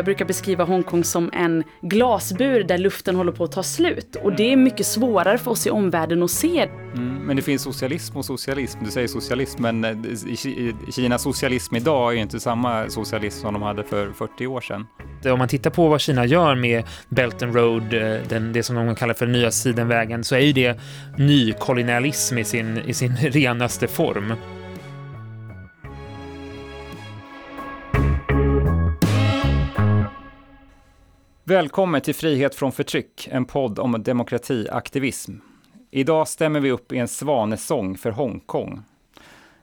Jag 0.00 0.04
brukar 0.04 0.24
beskriva 0.24 0.64
Hongkong 0.64 1.04
som 1.04 1.30
en 1.32 1.64
glasbur 1.80 2.64
där 2.64 2.78
luften 2.78 3.16
håller 3.16 3.32
på 3.32 3.44
att 3.44 3.52
ta 3.52 3.62
slut. 3.62 4.16
Och 4.22 4.32
det 4.36 4.52
är 4.52 4.56
mycket 4.56 4.86
svårare 4.86 5.38
för 5.38 5.50
oss 5.50 5.66
i 5.66 5.70
omvärlden 5.70 6.22
att 6.22 6.30
se. 6.30 6.68
Mm, 6.94 7.14
men 7.26 7.36
det 7.36 7.42
finns 7.42 7.62
socialism 7.62 8.16
och 8.16 8.24
socialism. 8.24 8.78
Du 8.84 8.90
säger 8.90 9.08
socialism, 9.08 9.62
men 9.62 9.84
eh, 9.84 9.90
i 10.26 10.74
Kinas 10.92 11.22
socialism 11.22 11.76
idag 11.76 12.16
är 12.16 12.16
inte 12.16 12.40
samma 12.40 12.88
socialism 12.88 13.40
som 13.40 13.52
de 13.54 13.62
hade 13.62 13.84
för 13.84 14.12
40 14.12 14.46
år 14.46 14.60
sedan. 14.60 14.86
Om 15.24 15.38
man 15.38 15.48
tittar 15.48 15.70
på 15.70 15.88
vad 15.88 16.00
Kina 16.00 16.26
gör 16.26 16.54
med 16.54 16.84
Belt 17.08 17.42
and 17.42 17.54
Road, 17.54 17.94
eh, 17.94 18.20
den, 18.28 18.52
det 18.52 18.62
som 18.62 18.76
de 18.76 18.94
kallar 18.94 19.14
för 19.14 19.26
nya 19.26 19.50
sidenvägen, 19.50 20.24
så 20.24 20.34
är 20.34 20.40
ju 20.40 20.52
det 20.52 20.80
nykolonialism 21.18 22.38
i 22.38 22.44
sin, 22.44 22.78
i 22.86 22.94
sin 22.94 23.16
renaste 23.20 23.86
form. 23.88 24.34
Välkommen 31.50 32.00
till 32.00 32.14
Frihet 32.14 32.54
från 32.54 32.72
förtryck, 32.72 33.28
en 33.30 33.44
podd 33.44 33.78
om 33.78 34.02
demokratiaktivism. 34.02 35.32
Idag 35.90 36.28
stämmer 36.28 36.60
vi 36.60 36.70
upp 36.70 36.92
i 36.92 36.98
en 36.98 37.08
svanesång 37.08 37.98
för 37.98 38.10
Hongkong. 38.10 38.82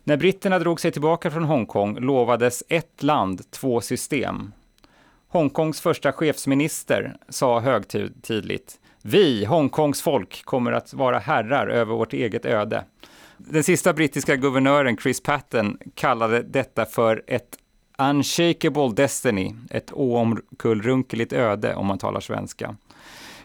När 0.04 0.18
britterna 0.18 0.60
drog 0.60 0.80
sig 0.80 0.92
tillbaka 0.92 1.32
från 1.32 1.44
Hongkong 1.44 2.00
lovades 2.00 2.64
ett 2.70 3.04
land, 3.04 3.52
två 3.52 3.82
system. 3.82 4.54
Hongkongs 5.28 5.82
första 5.82 6.12
chefsminister 6.12 7.18
sa 7.30 7.60
högtidligt 7.60 8.80
Vi, 9.02 9.46
Hongkongs 9.46 10.02
folk, 10.02 10.46
kommer 10.46 10.72
att 10.72 10.94
vara 10.94 11.20
herrar 11.20 11.68
över 11.68 11.94
vårt 11.94 12.14
eget 12.14 12.46
öde. 12.46 12.84
Den 13.38 13.64
sista 13.64 13.94
brittiska 13.94 14.36
guvernören 14.36 14.98
Chris 14.98 15.24
Patten 15.24 15.78
kallade 15.94 16.42
detta 16.42 16.86
för 16.86 17.24
ett 17.28 17.58
Unshakable 17.98 18.94
Destiny, 18.96 19.56
ett 19.70 19.94
oomkullrunkeligt 19.94 21.34
öde 21.34 21.76
om 21.76 21.86
man 21.86 21.98
talar 21.98 22.20
svenska. 22.20 22.76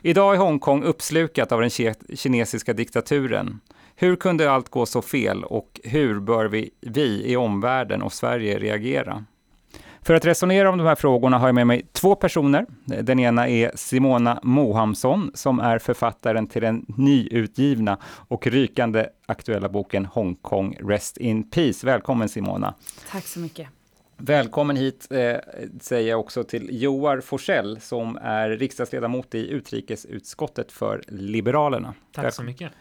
Idag 0.03 0.35
är 0.35 0.39
Hongkong 0.39 0.83
uppslukat 0.83 1.53
av 1.53 1.61
den 1.61 1.71
kinesiska 2.15 2.73
diktaturen. 2.73 3.61
Hur 3.97 4.17
kunde 4.17 4.51
allt 4.51 4.69
gå 4.69 4.87
så 4.87 5.03
fel 5.03 5.45
och 5.45 5.81
hur 5.85 6.21
bör 6.21 6.45
vi, 6.45 6.71
vi 6.81 7.25
i 7.25 7.37
omvärlden 7.37 8.03
och 8.03 8.13
Sverige 8.13 8.59
reagera? 8.59 9.25
För 10.03 10.15
att 10.15 10.25
resonera 10.25 10.71
om 10.71 10.79
de 10.79 10.87
här 10.87 10.95
frågorna 10.95 11.39
har 11.39 11.49
jag 11.49 11.55
med 11.55 11.67
mig 11.67 11.87
två 11.93 12.15
personer. 12.15 12.67
Den 12.85 13.19
ena 13.19 13.49
är 13.49 13.73
Simona 13.75 14.41
Mohamsson 14.43 15.31
som 15.35 15.61
är 15.61 15.79
författaren 15.79 16.47
till 16.47 16.63
den 16.63 16.85
nyutgivna 16.97 17.99
och 18.29 18.47
rykande 18.47 19.07
aktuella 19.27 19.69
boken 19.69 20.07
Hongkong 20.07 20.77
Rest 20.81 21.17
in 21.17 21.51
Peace. 21.51 21.87
Välkommen 21.87 22.29
Simona! 22.29 22.75
Tack 23.11 23.27
så 23.27 23.41
mycket! 23.41 23.82
Välkommen 24.25 24.77
hit 24.77 25.07
eh, 25.11 25.37
säger 25.81 26.11
jag 26.11 26.21
också 26.21 26.45
till 26.45 26.83
Joar 26.83 27.21
Forsell 27.21 27.81
som 27.81 28.19
är 28.23 28.49
riksdagsledamot 28.49 29.35
i 29.35 29.49
utrikesutskottet 29.51 30.73
för 30.73 31.03
Liberalerna. 31.09 31.95
Tack 32.13 32.35
så 32.35 32.43
mycket. 32.43 32.73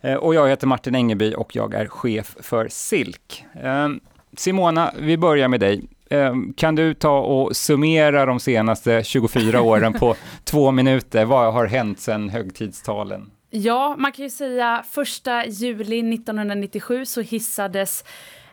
Eh, 0.00 0.14
och 0.14 0.34
jag 0.34 0.48
heter 0.48 0.66
Martin 0.66 0.94
Engeby 0.94 1.34
och 1.34 1.56
jag 1.56 1.74
är 1.74 1.86
chef 1.86 2.36
för 2.40 2.68
SILK. 2.68 3.44
Eh, 3.62 3.88
Simona, 4.36 4.92
vi 4.98 5.16
börjar 5.16 5.48
med 5.48 5.60
dig. 5.60 5.84
Eh, 6.10 6.34
kan 6.56 6.74
du 6.74 6.94
ta 6.94 7.18
och 7.18 7.56
summera 7.56 8.26
de 8.26 8.40
senaste 8.40 9.02
24 9.04 9.60
åren 9.60 9.92
på 9.92 10.16
två 10.44 10.70
minuter? 10.70 11.24
Vad 11.24 11.52
har 11.52 11.66
hänt 11.66 12.00
sedan 12.00 12.28
högtidstalen? 12.28 13.30
Ja, 13.50 13.94
man 13.98 14.12
kan 14.12 14.24
ju 14.24 14.30
säga 14.30 14.84
första 14.90 15.46
juli 15.46 16.14
1997 16.14 17.04
så 17.04 17.20
hissades 17.20 18.04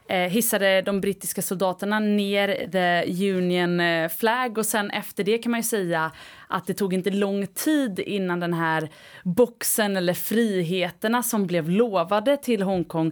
Eh, 0.07 0.29
hissade 0.29 0.81
de 0.81 1.01
brittiska 1.01 1.41
soldaterna 1.41 1.99
ner 1.99 2.67
the 2.71 3.31
Union 3.31 3.79
eh, 3.79 4.09
flag 4.09 4.57
och 4.57 4.65
sen 4.65 4.91
efter 4.91 5.23
det 5.23 5.37
kan 5.37 5.51
man 5.51 5.59
ju 5.59 5.63
säga 5.63 6.11
att 6.47 6.67
det 6.67 6.73
tog 6.73 6.93
inte 6.93 7.09
lång 7.09 7.47
tid 7.47 7.99
innan 7.99 8.39
den 8.39 8.53
här 8.53 8.89
boxen 9.23 9.97
eller 9.97 10.13
friheterna 10.13 11.23
som 11.23 11.47
blev 11.47 11.69
lovade 11.69 12.37
till 12.37 12.61
Hongkong 12.61 13.11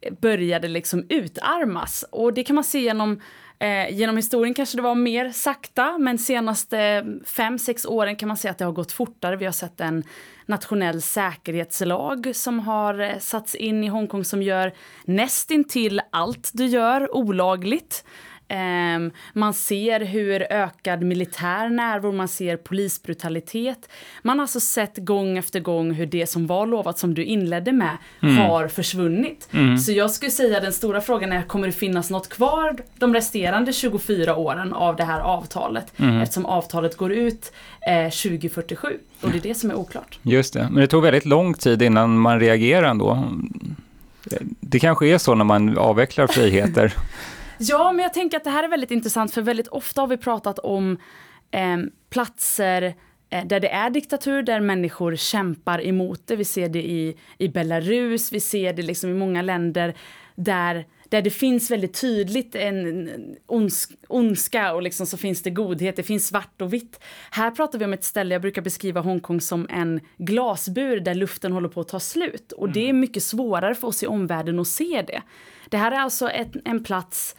eh, 0.00 0.12
började 0.20 0.68
liksom 0.68 1.06
utarmas. 1.08 2.04
Och 2.10 2.34
det 2.34 2.44
kan 2.44 2.54
man 2.54 2.64
se 2.64 2.80
genom 2.80 3.20
Eh, 3.62 3.94
genom 3.94 4.16
historien 4.16 4.54
kanske 4.54 4.78
det 4.78 4.82
var 4.82 4.94
mer 4.94 5.30
sakta, 5.30 5.98
men 5.98 6.18
senaste 6.18 7.06
fem, 7.26 7.58
sex 7.58 7.84
åren 7.86 8.16
kan 8.16 8.28
man 8.28 8.36
säga 8.36 8.52
att 8.52 8.58
det 8.58 8.64
har 8.64 8.72
gått 8.72 8.92
fortare. 8.92 9.36
Vi 9.36 9.44
har 9.44 9.52
sett 9.52 9.80
en 9.80 10.04
nationell 10.46 11.02
säkerhetslag 11.02 12.30
som 12.34 12.60
har 12.60 13.00
eh, 13.00 13.18
satts 13.18 13.54
in 13.54 13.84
i 13.84 13.88
Hongkong 13.88 14.24
som 14.24 14.42
gör 14.42 14.72
nästintill 15.04 16.00
allt 16.10 16.50
du 16.52 16.66
gör 16.66 17.14
olagligt. 17.16 18.04
Um, 18.50 19.10
man 19.32 19.54
ser 19.54 20.00
hur 20.00 20.52
ökad 20.52 21.02
militär 21.02 21.68
närvaro, 21.68 22.12
man 22.12 22.28
ser 22.28 22.56
polisbrutalitet. 22.56 23.88
Man 24.22 24.38
har 24.38 24.44
alltså 24.44 24.60
sett 24.60 24.96
gång 24.96 25.38
efter 25.38 25.60
gång 25.60 25.92
hur 25.92 26.06
det 26.06 26.26
som 26.26 26.46
var 26.46 26.66
lovat, 26.66 26.98
som 26.98 27.14
du 27.14 27.24
inledde 27.24 27.72
med, 27.72 27.96
mm. 28.22 28.36
har 28.36 28.68
försvunnit. 28.68 29.48
Mm. 29.52 29.78
Så 29.78 29.92
jag 29.92 30.10
skulle 30.10 30.30
säga 30.30 30.60
den 30.60 30.72
stora 30.72 31.00
frågan 31.00 31.32
är, 31.32 31.42
kommer 31.42 31.66
det 31.66 31.72
finnas 31.72 32.10
något 32.10 32.28
kvar 32.28 32.76
de 32.98 33.14
resterande 33.14 33.72
24 33.72 34.36
åren 34.36 34.72
av 34.72 34.96
det 34.96 35.04
här 35.04 35.20
avtalet? 35.20 35.92
Mm. 36.00 36.20
Eftersom 36.20 36.46
avtalet 36.46 36.96
går 36.96 37.12
ut 37.12 37.52
eh, 37.86 38.10
2047. 38.10 38.88
Och 39.20 39.30
det 39.30 39.38
är 39.38 39.42
det 39.42 39.54
som 39.54 39.70
är 39.70 39.74
oklart. 39.74 40.18
Just 40.22 40.54
det, 40.54 40.68
men 40.70 40.80
det 40.80 40.86
tog 40.86 41.02
väldigt 41.02 41.26
lång 41.26 41.54
tid 41.54 41.82
innan 41.82 42.18
man 42.18 42.40
reagerade 42.40 42.88
ändå. 42.88 43.24
Det 44.60 44.78
kanske 44.78 45.06
är 45.06 45.18
så 45.18 45.34
när 45.34 45.44
man 45.44 45.78
avvecklar 45.78 46.26
friheter. 46.26 46.94
Ja, 47.62 47.92
men 47.92 48.02
jag 48.02 48.14
tänker 48.14 48.36
att 48.36 48.44
det 48.44 48.50
här 48.50 48.64
är 48.64 48.68
väldigt 48.68 48.90
intressant 48.90 49.34
för 49.34 49.42
väldigt 49.42 49.68
ofta 49.68 50.00
har 50.00 50.08
vi 50.08 50.16
pratat 50.16 50.58
om 50.58 50.98
eh, 51.50 51.78
platser 52.10 52.94
där 53.30 53.60
det 53.60 53.68
är 53.68 53.90
diktatur, 53.90 54.42
där 54.42 54.60
människor 54.60 55.16
kämpar 55.16 55.86
emot 55.86 56.26
det. 56.26 56.36
Vi 56.36 56.44
ser 56.44 56.68
det 56.68 56.82
i, 56.82 57.16
i 57.38 57.48
Belarus, 57.48 58.32
vi 58.32 58.40
ser 58.40 58.72
det 58.72 58.82
liksom 58.82 59.10
i 59.10 59.14
många 59.14 59.42
länder 59.42 59.94
där, 60.34 60.86
där 61.08 61.22
det 61.22 61.30
finns 61.30 61.70
väldigt 61.70 62.00
tydligt 62.00 62.54
en 62.54 63.10
ondsk, 63.46 63.90
ondska 64.08 64.72
och 64.72 64.82
liksom 64.82 65.06
så 65.06 65.16
finns 65.16 65.42
det 65.42 65.50
godhet, 65.50 65.96
det 65.96 66.02
finns 66.02 66.26
svart 66.26 66.62
och 66.62 66.72
vitt. 66.72 67.00
Här 67.30 67.50
pratar 67.50 67.78
vi 67.78 67.84
om 67.84 67.92
ett 67.92 68.04
ställe, 68.04 68.34
jag 68.34 68.42
brukar 68.42 68.62
beskriva 68.62 69.00
Hongkong 69.00 69.40
som 69.40 69.66
en 69.70 70.00
glasbur 70.16 71.00
där 71.00 71.14
luften 71.14 71.52
håller 71.52 71.68
på 71.68 71.80
att 71.80 71.88
ta 71.88 72.00
slut. 72.00 72.52
Och 72.52 72.70
det 72.70 72.80
är 72.80 72.90
mm. 72.90 73.00
mycket 73.00 73.22
svårare 73.22 73.74
för 73.74 73.88
oss 73.88 74.02
i 74.02 74.06
omvärlden 74.06 74.58
att 74.58 74.68
se 74.68 75.04
det. 75.06 75.22
Det 75.68 75.76
här 75.76 75.92
är 75.92 75.98
alltså 75.98 76.30
ett, 76.30 76.56
en 76.64 76.84
plats 76.84 77.36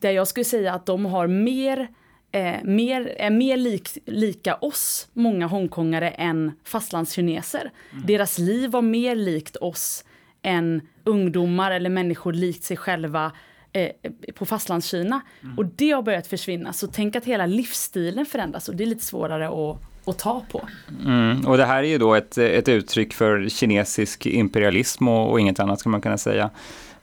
där 0.00 0.10
jag 0.10 0.28
skulle 0.28 0.44
säga 0.44 0.74
att 0.74 0.86
de 0.86 1.04
har 1.04 1.26
mer, 1.26 1.88
eh, 2.32 2.64
mer, 2.64 3.14
är 3.18 3.30
mer 3.30 3.56
lik, 3.56 3.98
lika 4.06 4.54
oss, 4.54 5.08
många 5.12 5.46
hongkongare, 5.46 6.10
än 6.10 6.52
fastlandskineser. 6.64 7.70
Mm. 7.92 8.06
Deras 8.06 8.38
liv 8.38 8.70
var 8.70 8.82
mer 8.82 9.16
likt 9.16 9.56
oss 9.56 10.04
än 10.42 10.80
ungdomar 11.04 11.70
eller 11.70 11.90
människor 11.90 12.32
likt 12.32 12.64
sig 12.64 12.76
själva 12.76 13.32
eh, 13.72 13.90
på 14.34 14.46
fastlandskina. 14.46 15.20
Mm. 15.42 15.58
Och 15.58 15.66
det 15.66 15.90
har 15.90 16.02
börjat 16.02 16.26
försvinna. 16.26 16.72
Så 16.72 16.86
tänk 16.86 17.16
att 17.16 17.24
hela 17.24 17.46
livsstilen 17.46 18.26
förändras 18.26 18.68
och 18.68 18.76
det 18.76 18.84
är 18.84 18.86
lite 18.86 19.04
svårare 19.04 19.48
att 19.48 19.80
att 20.06 20.18
ta 20.18 20.42
på. 20.50 20.68
Mm, 21.04 21.46
och 21.46 21.56
det 21.56 21.64
här 21.64 21.82
är 21.82 21.88
ju 21.88 21.98
då 21.98 22.14
ett, 22.14 22.38
ett 22.38 22.68
uttryck 22.68 23.12
för 23.12 23.48
kinesisk 23.48 24.26
imperialism 24.26 25.08
och, 25.08 25.30
och 25.30 25.40
inget 25.40 25.60
annat 25.60 25.80
ska 25.80 25.88
man 25.88 26.00
kunna 26.00 26.18
säga. 26.18 26.50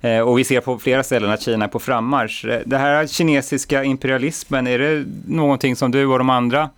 Eh, 0.02 0.20
och 0.20 0.40
vi 0.40 0.44
ser 0.44 0.62
på 0.62 0.80
flera 0.80 1.04
ställen 1.04 1.32
att 1.32 1.42
Kina 1.42 1.66
är 1.66 1.70
på 1.70 1.80
frammarsch. 1.80 2.46
Eh, 2.46 2.62
det 2.66 2.78
här 2.78 3.08
kinesiska 3.08 3.84
imperialismen, 3.84 4.68
är 4.68 4.80
det 4.80 5.06
någonting 5.28 5.76
som 5.76 5.92
du 5.92 6.06
och 6.06 6.18
de 6.18 6.30
andra 6.30 6.70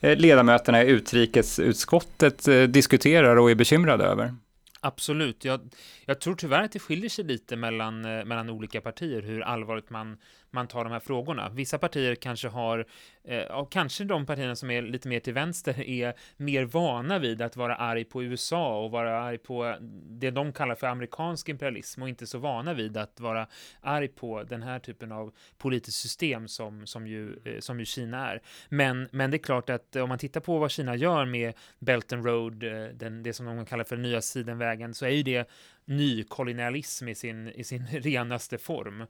eh, 0.00 0.16
ledamöterna 0.16 0.82
i 0.82 0.86
utrikesutskottet 0.86 2.48
diskuterar 2.72 3.36
och 3.36 3.50
är 3.50 3.54
bekymrade 3.54 4.04
över? 4.04 4.34
Absolut. 4.80 5.44
Jag, 5.44 5.60
jag 6.06 6.20
tror 6.20 6.34
tyvärr 6.34 6.62
att 6.62 6.72
det 6.72 6.78
skiljer 6.78 7.10
sig 7.10 7.24
lite 7.24 7.56
mellan, 7.56 8.02
mellan 8.02 8.50
olika 8.50 8.80
partier 8.80 9.22
hur 9.22 9.40
allvarligt 9.40 9.90
man 9.90 10.16
man 10.54 10.66
tar 10.66 10.84
de 10.84 10.92
här 10.92 11.00
frågorna. 11.00 11.48
Vissa 11.48 11.78
partier 11.78 12.14
kanske 12.14 12.48
har, 12.48 12.86
eh, 13.24 13.66
kanske 13.70 14.04
de 14.04 14.26
partierna 14.26 14.56
som 14.56 14.70
är 14.70 14.82
lite 14.82 15.08
mer 15.08 15.20
till 15.20 15.32
vänster 15.32 15.80
är 15.80 16.14
mer 16.36 16.64
vana 16.64 17.18
vid 17.18 17.42
att 17.42 17.56
vara 17.56 17.76
arg 17.76 18.04
på 18.04 18.22
USA 18.22 18.84
och 18.84 18.90
vara 18.90 19.22
arg 19.22 19.38
på 19.38 19.76
det 20.08 20.30
de 20.30 20.52
kallar 20.52 20.74
för 20.74 20.86
amerikansk 20.86 21.48
imperialism 21.48 22.02
och 22.02 22.08
inte 22.08 22.26
så 22.26 22.38
vana 22.38 22.74
vid 22.74 22.96
att 22.96 23.20
vara 23.20 23.46
arg 23.80 24.08
på 24.08 24.42
den 24.42 24.62
här 24.62 24.78
typen 24.78 25.12
av 25.12 25.32
politiskt 25.58 25.98
system 25.98 26.48
som, 26.48 26.86
som, 26.86 27.06
ju, 27.06 27.36
eh, 27.44 27.60
som 27.60 27.80
ju 27.80 27.84
Kina 27.86 28.30
är. 28.30 28.42
Men, 28.68 29.08
men 29.12 29.30
det 29.30 29.36
är 29.36 29.38
klart 29.38 29.70
att 29.70 29.96
om 29.96 30.08
man 30.08 30.18
tittar 30.18 30.40
på 30.40 30.58
vad 30.58 30.70
Kina 30.70 30.96
gör 30.96 31.24
med 31.24 31.54
Belt 31.78 32.12
and 32.12 32.26
Road, 32.26 32.62
eh, 32.62 32.88
den, 32.94 33.22
det 33.22 33.32
som 33.32 33.46
de 33.46 33.66
kallar 33.66 33.84
för 33.84 33.96
nya 33.96 34.20
sidenvägen, 34.20 34.94
så 34.94 35.06
är 35.06 35.10
ju 35.10 35.22
det 35.22 35.48
nykolonialism 35.84 37.08
i 37.08 37.14
sin, 37.14 37.48
i 37.48 37.64
sin 37.64 37.86
renaste 37.92 38.58
form, 38.58 39.00
eh, 39.00 39.06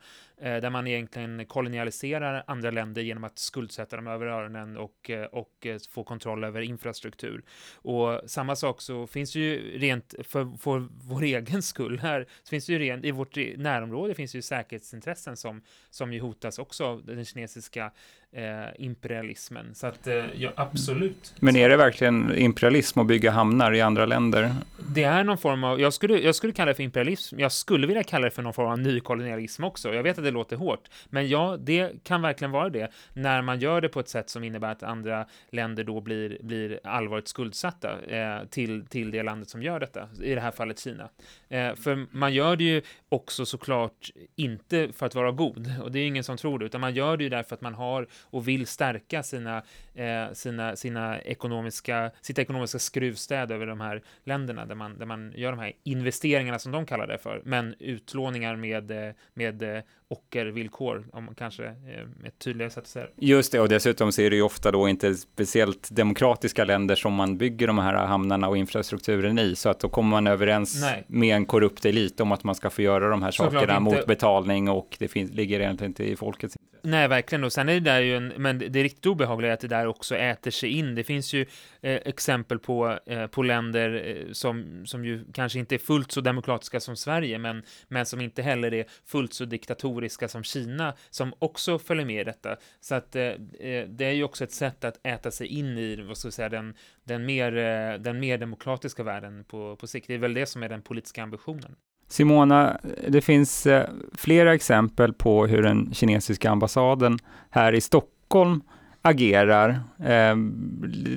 där 0.60 0.70
man 0.70 0.86
egentligen 0.86 1.33
kolonialiserar 1.48 2.44
andra 2.46 2.70
länder 2.70 3.02
genom 3.02 3.24
att 3.24 3.38
skuldsätta 3.38 3.96
dem 3.96 4.06
över 4.06 4.26
öronen 4.26 4.76
och, 4.76 5.10
eh, 5.10 5.24
och 5.24 5.66
eh, 5.66 5.78
få 5.90 6.04
kontroll 6.04 6.44
över 6.44 6.60
infrastruktur. 6.60 7.44
Och 7.74 8.20
samma 8.26 8.56
sak 8.56 8.80
så 8.80 9.06
finns 9.06 9.32
det 9.32 9.38
ju 9.38 9.78
rent 9.78 10.14
för, 10.22 10.58
för 10.58 10.88
vår 10.90 11.22
egen 11.34 11.62
skull 11.62 11.98
här, 11.98 12.26
så 12.42 12.48
finns 12.48 12.66
det 12.66 12.72
ju 12.72 12.78
rent, 12.78 13.04
i 13.04 13.10
vårt 13.10 13.36
närområde 13.56 14.14
finns 14.14 14.32
det 14.32 14.38
ju 14.38 14.42
säkerhetsintressen 14.42 15.36
som, 15.36 15.62
som 15.90 16.12
ju 16.12 16.20
hotas 16.20 16.58
också 16.58 16.84
av 16.84 17.04
den 17.04 17.24
kinesiska 17.24 17.92
eh, 18.34 18.68
imperialismen. 18.78 19.74
Så 19.74 19.86
att, 19.86 20.06
eh, 20.06 20.24
ja, 20.34 20.52
absolut. 20.56 21.34
Men 21.40 21.56
är 21.56 21.68
det 21.68 21.76
verkligen 21.76 22.34
imperialism 22.36 23.00
att 23.00 23.06
bygga 23.06 23.30
hamnar 23.30 23.72
i 23.72 23.80
andra 23.80 24.06
länder? 24.06 24.54
Det 24.94 25.02
är 25.02 25.24
någon 25.24 25.38
form 25.38 25.64
av, 25.64 25.80
jag 25.80 25.92
skulle, 25.92 26.18
jag 26.18 26.34
skulle 26.34 26.52
kalla 26.52 26.68
det 26.68 26.74
för 26.74 26.82
imperialism, 26.82 27.40
jag 27.40 27.52
skulle 27.52 27.86
vilja 27.86 28.02
kalla 28.02 28.24
det 28.24 28.30
för 28.30 28.42
någon 28.42 28.52
form 28.52 28.70
av 28.70 28.78
nykolonialism 28.78 29.64
också. 29.64 29.94
Jag 29.94 30.02
vet 30.02 30.18
att 30.18 30.24
det 30.24 30.30
låter 30.30 30.56
hårt, 30.56 30.88
men 31.10 31.28
ja, 31.28 31.56
det 31.60 32.04
kan 32.04 32.22
verkligen 32.22 32.50
vara 32.50 32.68
det 32.68 32.92
när 33.12 33.42
man 33.42 33.58
gör 33.58 33.80
det 33.80 33.88
på 33.88 34.00
ett 34.00 34.08
sätt 34.08 34.30
som 34.30 34.44
innebär 34.44 34.72
att 34.72 34.82
andra 34.82 35.26
länder 35.50 35.84
då 35.84 36.00
blir, 36.00 36.38
blir 36.42 36.80
allvarligt 36.84 37.28
skuldsatta 37.28 38.00
eh, 38.08 38.44
till, 38.50 38.86
till 38.86 39.10
det 39.10 39.22
landet 39.22 39.48
som 39.48 39.62
gör 39.62 39.80
detta, 39.80 40.08
i 40.22 40.34
det 40.34 40.40
här 40.40 40.50
fallet 40.50 40.78
Kina. 40.78 41.08
Eh, 41.48 41.74
för 41.74 42.06
man 42.16 42.34
gör 42.34 42.56
det 42.56 42.64
ju 42.64 42.82
också 43.08 43.46
såklart 43.46 44.10
inte 44.36 44.88
för 44.92 45.06
att 45.06 45.14
vara 45.14 45.30
god, 45.30 45.72
och 45.82 45.92
det 45.92 45.98
är 45.98 46.06
ingen 46.06 46.24
som 46.24 46.36
tror 46.36 46.58
det, 46.58 46.64
utan 46.64 46.80
man 46.80 46.94
gör 46.94 47.16
det 47.16 47.24
ju 47.24 47.30
därför 47.30 47.54
att 47.54 47.60
man 47.60 47.74
har 47.74 48.06
och 48.30 48.48
vill 48.48 48.66
stärka 48.66 49.22
sina, 49.22 49.62
eh, 49.94 50.32
sina, 50.32 50.76
sina 50.76 51.20
ekonomiska, 51.20 52.10
sitt 52.20 52.38
ekonomiska 52.38 52.78
skruvstäd 52.78 53.52
över 53.52 53.66
de 53.66 53.80
här 53.80 54.02
länderna 54.24 54.66
där 54.66 54.74
man, 54.74 54.98
där 54.98 55.06
man 55.06 55.32
gör 55.36 55.50
de 55.50 55.60
här 55.60 55.72
investeringarna 55.82 56.58
som 56.58 56.72
de 56.72 56.86
kallar 56.86 57.06
det 57.06 57.18
för, 57.18 57.42
men 57.44 57.74
utlåningar 57.78 58.56
med, 58.56 58.90
eh, 58.90 59.14
med 59.34 59.62
eh, 59.62 59.82
ockervillkor, 60.08 61.04
om 61.12 61.34
kanske 61.34 61.64
eh, 61.64 62.26
ett 62.26 62.38
tydligare 62.38 62.70
sätt 62.70 62.82
att 62.82 62.88
säga 62.88 63.06
det. 63.16 63.26
Just 63.26 63.52
det, 63.52 63.60
och 63.60 63.68
dessutom 63.68 64.12
så 64.12 64.22
är 64.22 64.30
det 64.30 64.36
ju 64.36 64.42
ofta 64.42 64.70
då 64.70 64.88
inte 64.88 65.14
speciellt 65.14 65.88
demokratiska 65.90 66.64
länder 66.64 66.94
som 66.94 67.14
man 67.14 67.38
bygger 67.38 67.66
de 67.66 67.78
här 67.78 67.94
hamnarna 68.06 68.48
och 68.48 68.56
infrastrukturen 68.56 69.38
i, 69.38 69.56
så 69.56 69.68
att 69.68 69.80
då 69.80 69.88
kommer 69.88 70.10
man 70.10 70.26
överens 70.26 70.80
Nej. 70.80 71.04
med 71.06 71.36
en 71.36 71.46
korrupt 71.46 71.84
elit 71.84 72.20
om 72.20 72.32
att 72.32 72.44
man 72.44 72.54
ska 72.54 72.70
få 72.70 72.82
göra 72.82 73.08
de 73.08 73.22
här 73.22 73.30
sakerna 73.30 73.62
inte. 73.62 73.80
mot 73.80 74.06
betalning 74.06 74.68
och 74.68 74.96
det 74.98 75.08
finns, 75.08 75.32
ligger 75.32 75.60
egentligen 75.60 75.90
inte 75.90 76.04
i 76.04 76.16
folkets 76.16 76.56
intresse. 76.56 76.90
Nej, 76.90 77.08
verkligen. 77.08 77.44
Och 77.44 77.52
sen 77.52 77.68
är 77.68 77.74
det 77.74 77.80
där 77.80 78.00
ju 78.00 78.13
en, 78.14 78.28
men 78.36 78.58
det 78.58 78.82
riktigt 78.82 79.06
obehagliga 79.06 79.50
är 79.50 79.54
att 79.54 79.60
det 79.60 79.68
där 79.68 79.86
också 79.86 80.16
äter 80.16 80.50
sig 80.50 80.70
in. 80.70 80.94
Det 80.94 81.04
finns 81.04 81.32
ju 81.32 81.46
eh, 81.80 82.00
exempel 82.04 82.58
på, 82.58 82.98
eh, 83.06 83.26
på 83.26 83.42
länder 83.42 84.02
eh, 84.06 84.32
som, 84.32 84.86
som 84.86 85.04
ju 85.04 85.24
kanske 85.32 85.58
inte 85.58 85.74
är 85.74 85.78
fullt 85.78 86.12
så 86.12 86.20
demokratiska 86.20 86.80
som 86.80 86.96
Sverige, 86.96 87.38
men, 87.38 87.62
men 87.88 88.06
som 88.06 88.20
inte 88.20 88.42
heller 88.42 88.74
är 88.74 88.84
fullt 89.04 89.32
så 89.32 89.44
diktatoriska 89.44 90.28
som 90.28 90.44
Kina, 90.44 90.94
som 91.10 91.34
också 91.38 91.78
följer 91.78 92.06
med 92.06 92.20
i 92.20 92.24
detta. 92.24 92.56
Så 92.80 92.94
att 92.94 93.16
eh, 93.16 93.22
eh 93.22 93.88
det 93.88 94.04
är 94.04 94.12
ju 94.12 94.24
också 94.24 94.44
ett 94.44 94.52
sätt 94.52 94.84
att 94.84 95.06
äta 95.06 95.30
sig 95.30 95.46
in 95.46 95.78
i, 95.78 95.96
vad 95.96 96.16
ska 96.16 96.28
vi 96.28 96.32
säga, 96.32 96.48
den, 96.48 96.74
den, 97.04 97.26
mer, 97.26 97.56
eh, 97.56 98.00
den 98.00 98.20
mer 98.20 98.38
demokratiska 98.38 99.02
världen 99.02 99.44
på, 99.44 99.76
på 99.76 99.86
sikt. 99.86 100.06
Det 100.06 100.14
är 100.14 100.18
väl 100.18 100.34
det 100.34 100.46
som 100.46 100.62
är 100.62 100.68
den 100.68 100.82
politiska 100.82 101.22
ambitionen. 101.22 101.76
Simona, 102.08 102.80
det 103.08 103.20
finns 103.20 103.66
eh, 103.66 103.88
flera 104.14 104.54
exempel 104.54 105.12
på 105.12 105.46
hur 105.46 105.62
den 105.62 105.94
kinesiska 105.94 106.50
ambassaden 106.50 107.18
här 107.50 107.72
i 107.72 107.80
Stockholm 107.80 108.60
agerar 109.02 109.68
eh, 110.04 110.36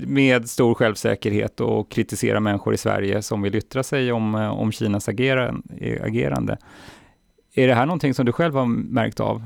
med 0.07 0.50
stor 0.50 0.74
självsäkerhet 0.74 1.60
och 1.60 1.92
kritiserar 1.92 2.39
människor 2.39 2.74
i 2.74 2.78
Sverige 2.78 3.22
som 3.22 3.42
vill 3.42 3.56
yttra 3.56 3.84
sig 3.84 4.12
om, 4.12 4.36
eh, 4.36 4.50
om 4.50 4.72
Kinas 4.72 5.07
eh, 5.07 6.04
agerande. 6.04 6.57
Är 7.54 7.68
det 7.68 7.74
här 7.74 7.86
någonting 7.86 8.13
som 8.13 8.25
du 8.25 8.31
själv 8.31 8.56
har 8.56 8.66
märkt 8.66 9.19
av? 9.19 9.44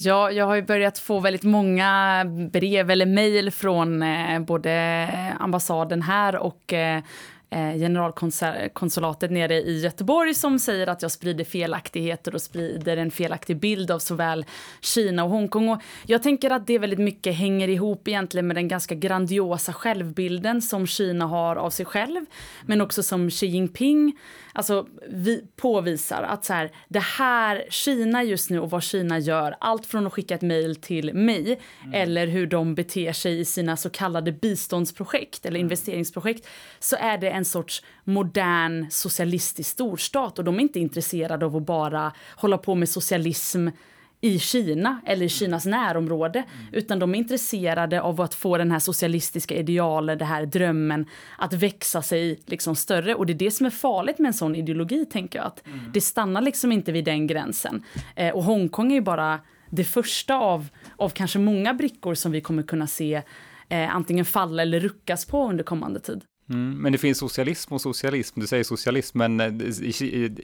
Ja, 0.00 0.30
jag 0.30 0.46
har 0.46 0.54
ju 0.54 0.62
börjat 0.62 0.98
få 0.98 1.20
väldigt 1.20 1.42
många 1.42 2.24
brev 2.52 2.90
eller 2.90 3.06
mejl 3.06 3.50
från 3.50 4.02
eh, 4.02 4.40
både 4.40 5.08
ambassaden 5.38 6.02
här 6.02 6.36
och 6.36 6.72
eh, 6.72 7.02
Eh, 7.50 7.74
generalkonsulatet 7.78 9.30
nere 9.30 9.54
i 9.54 9.80
Göteborg 9.80 10.34
som 10.34 10.58
säger 10.58 10.86
att 10.86 11.02
jag 11.02 11.10
sprider 11.10 11.44
felaktigheter 11.44 12.34
och 12.34 12.42
sprider 12.42 12.96
en 12.96 13.10
felaktig 13.10 13.56
bild 13.56 13.90
av 13.90 13.98
såväl 13.98 14.44
Kina 14.80 15.24
och 15.24 15.30
Hongkong. 15.30 15.68
Och 15.68 15.82
jag 16.06 16.22
tänker 16.22 16.50
att 16.50 16.66
det 16.66 16.78
väldigt 16.78 16.98
mycket 16.98 17.34
hänger 17.34 17.68
ihop 17.68 18.08
egentligen 18.08 18.46
med 18.46 18.56
den 18.56 18.68
ganska 18.68 18.94
grandiosa 18.94 19.72
självbilden 19.72 20.62
som 20.62 20.86
Kina 20.86 21.26
har 21.26 21.56
av 21.56 21.70
sig 21.70 21.86
själv, 21.86 22.24
men 22.66 22.80
också 22.80 23.02
som 23.02 23.30
Xi 23.30 23.46
Jinping 23.46 24.18
alltså, 24.58 24.86
vi 25.08 25.44
påvisar 25.56 26.22
att 26.22 26.44
så 26.44 26.52
här, 26.52 26.70
det 26.88 27.02
här, 27.02 27.64
Kina 27.70 28.22
just 28.22 28.50
nu 28.50 28.60
och 28.60 28.70
vad 28.70 28.82
Kina 28.82 29.18
gör, 29.18 29.56
allt 29.60 29.86
från 29.86 30.06
att 30.06 30.12
skicka 30.12 30.34
ett 30.34 30.42
mejl 30.42 30.76
till 30.76 31.14
mig 31.14 31.60
mm. 31.82 31.94
eller 31.94 32.26
hur 32.26 32.46
de 32.46 32.74
beter 32.74 33.12
sig 33.12 33.40
i 33.40 33.44
sina 33.44 33.76
så 33.76 33.90
kallade 33.90 34.32
biståndsprojekt 34.32 35.46
eller 35.46 35.58
mm. 35.58 35.66
investeringsprojekt, 35.66 36.48
så 36.78 36.96
är 36.96 37.18
det 37.18 37.30
en 37.30 37.44
sorts 37.44 37.82
modern 38.04 38.90
socialistisk 38.90 39.70
storstat 39.70 40.38
och 40.38 40.44
de 40.44 40.54
är 40.54 40.60
inte 40.60 40.80
intresserade 40.80 41.46
av 41.46 41.56
att 41.56 41.66
bara 41.66 42.12
hålla 42.36 42.58
på 42.58 42.74
med 42.74 42.88
socialism 42.88 43.68
i 44.20 44.38
Kina 44.38 45.00
eller 45.06 45.26
i 45.26 45.28
Kinas 45.28 45.66
närområde 45.66 46.38
mm. 46.38 46.74
utan 46.74 46.98
de 46.98 47.14
är 47.14 47.18
intresserade 47.18 48.00
av 48.00 48.20
att 48.20 48.34
få 48.34 48.58
den 48.58 48.70
här 48.70 48.78
socialistiska 48.78 49.54
idealen, 49.54 50.18
den 50.18 50.28
här 50.28 50.46
drömmen 50.46 51.06
att 51.38 51.52
växa 51.52 52.02
sig 52.02 52.40
liksom 52.46 52.76
större 52.76 53.14
och 53.14 53.26
det 53.26 53.32
är 53.32 53.38
det 53.38 53.50
som 53.50 53.66
är 53.66 53.70
farligt 53.70 54.18
med 54.18 54.26
en 54.28 54.34
sån 54.34 54.54
ideologi 54.54 55.04
tänker 55.04 55.38
jag 55.38 55.46
att 55.46 55.66
mm. 55.66 55.80
det 55.92 56.00
stannar 56.00 56.40
liksom 56.40 56.72
inte 56.72 56.92
vid 56.92 57.04
den 57.04 57.26
gränsen 57.26 57.82
eh, 58.16 58.34
och 58.34 58.44
Hongkong 58.44 58.90
är 58.90 58.94
ju 58.94 59.00
bara 59.00 59.40
det 59.70 59.84
första 59.84 60.34
av, 60.34 60.68
av 60.96 61.08
kanske 61.08 61.38
många 61.38 61.74
brickor 61.74 62.14
som 62.14 62.32
vi 62.32 62.40
kommer 62.40 62.62
kunna 62.62 62.86
se 62.86 63.22
eh, 63.68 63.94
antingen 63.94 64.24
falla 64.24 64.62
eller 64.62 64.80
ruckas 64.80 65.26
på 65.26 65.48
under 65.48 65.64
kommande 65.64 66.00
tid. 66.00 66.24
Mm, 66.50 66.82
men 66.82 66.92
det 66.92 66.98
finns 66.98 67.18
socialism 67.18 67.74
och 67.74 67.80
socialism. 67.80 68.40
Du 68.40 68.46
säger 68.46 68.64
socialism, 68.64 69.18
men 69.18 69.40
eh, 69.40 69.52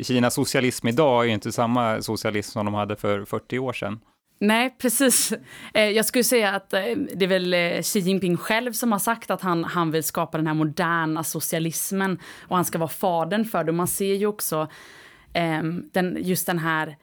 Kinas 0.02 0.34
socialism 0.34 0.88
idag 0.88 1.24
är 1.24 1.28
inte 1.28 1.52
samma 1.52 2.02
socialism 2.02 2.52
som 2.52 2.64
de 2.64 2.74
hade 2.74 2.96
för 2.96 3.24
40 3.24 3.58
år 3.58 3.72
sedan. 3.72 4.00
Nej, 4.38 4.76
precis. 4.78 5.32
Eh, 5.74 5.88
jag 5.88 6.04
skulle 6.04 6.24
säga 6.24 6.50
att 6.50 6.72
eh, 6.72 6.80
det 7.14 7.24
är 7.24 7.26
väl 7.26 7.82
Xi 7.82 7.98
Jinping 7.98 8.36
själv 8.36 8.72
som 8.72 8.92
har 8.92 8.98
sagt 8.98 9.30
att 9.30 9.40
han, 9.40 9.64
han 9.64 9.90
vill 9.90 10.04
skapa 10.04 10.38
den 10.38 10.46
här 10.46 10.54
moderna 10.54 11.24
socialismen 11.24 12.18
och 12.40 12.56
han 12.56 12.64
ska 12.64 12.78
vara 12.78 12.88
fadern 12.88 13.44
för 13.44 13.64
det. 13.64 13.72
Man 13.72 13.88
ser 13.88 14.14
ju 14.14 14.26
också 14.26 14.68
ehm, 15.32 15.90
den, 15.92 16.16
just 16.20 16.46
den 16.46 16.58
här 16.58 16.96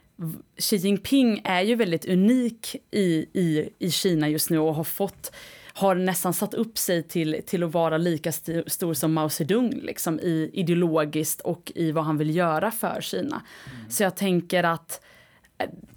Xi 0.58 0.76
Jinping 0.76 1.42
är 1.44 1.62
ju 1.62 1.76
väldigt 1.76 2.06
unik 2.06 2.76
i, 2.92 3.26
i, 3.34 3.70
i 3.80 3.92
Kina 3.92 4.30
just 4.30 4.50
nu 4.50 4.60
och 4.60 4.76
har 4.76 4.84
fått 4.84 5.32
har 5.74 5.96
nästan 5.96 6.34
satt 6.34 6.54
upp 6.54 6.78
sig 6.78 7.04
till, 7.04 7.42
till 7.46 7.64
att 7.64 7.74
vara 7.74 7.98
lika 7.98 8.30
st 8.30 8.64
stor 8.68 8.94
som 8.94 9.14
Mao 9.14 9.30
Zedong 9.30 9.74
liksom, 9.74 10.20
i 10.20 10.50
ideologiskt 10.54 11.42
och 11.42 11.72
i 11.76 11.92
vad 11.92 12.04
han 12.04 12.18
vill 12.18 12.36
göra 12.36 12.72
för 12.72 13.02
Kina. 13.02 13.42
Mm. 13.76 13.90
Så 13.90 14.04
jag 14.04 14.16
tänker 14.16 14.64
att 14.64 15.02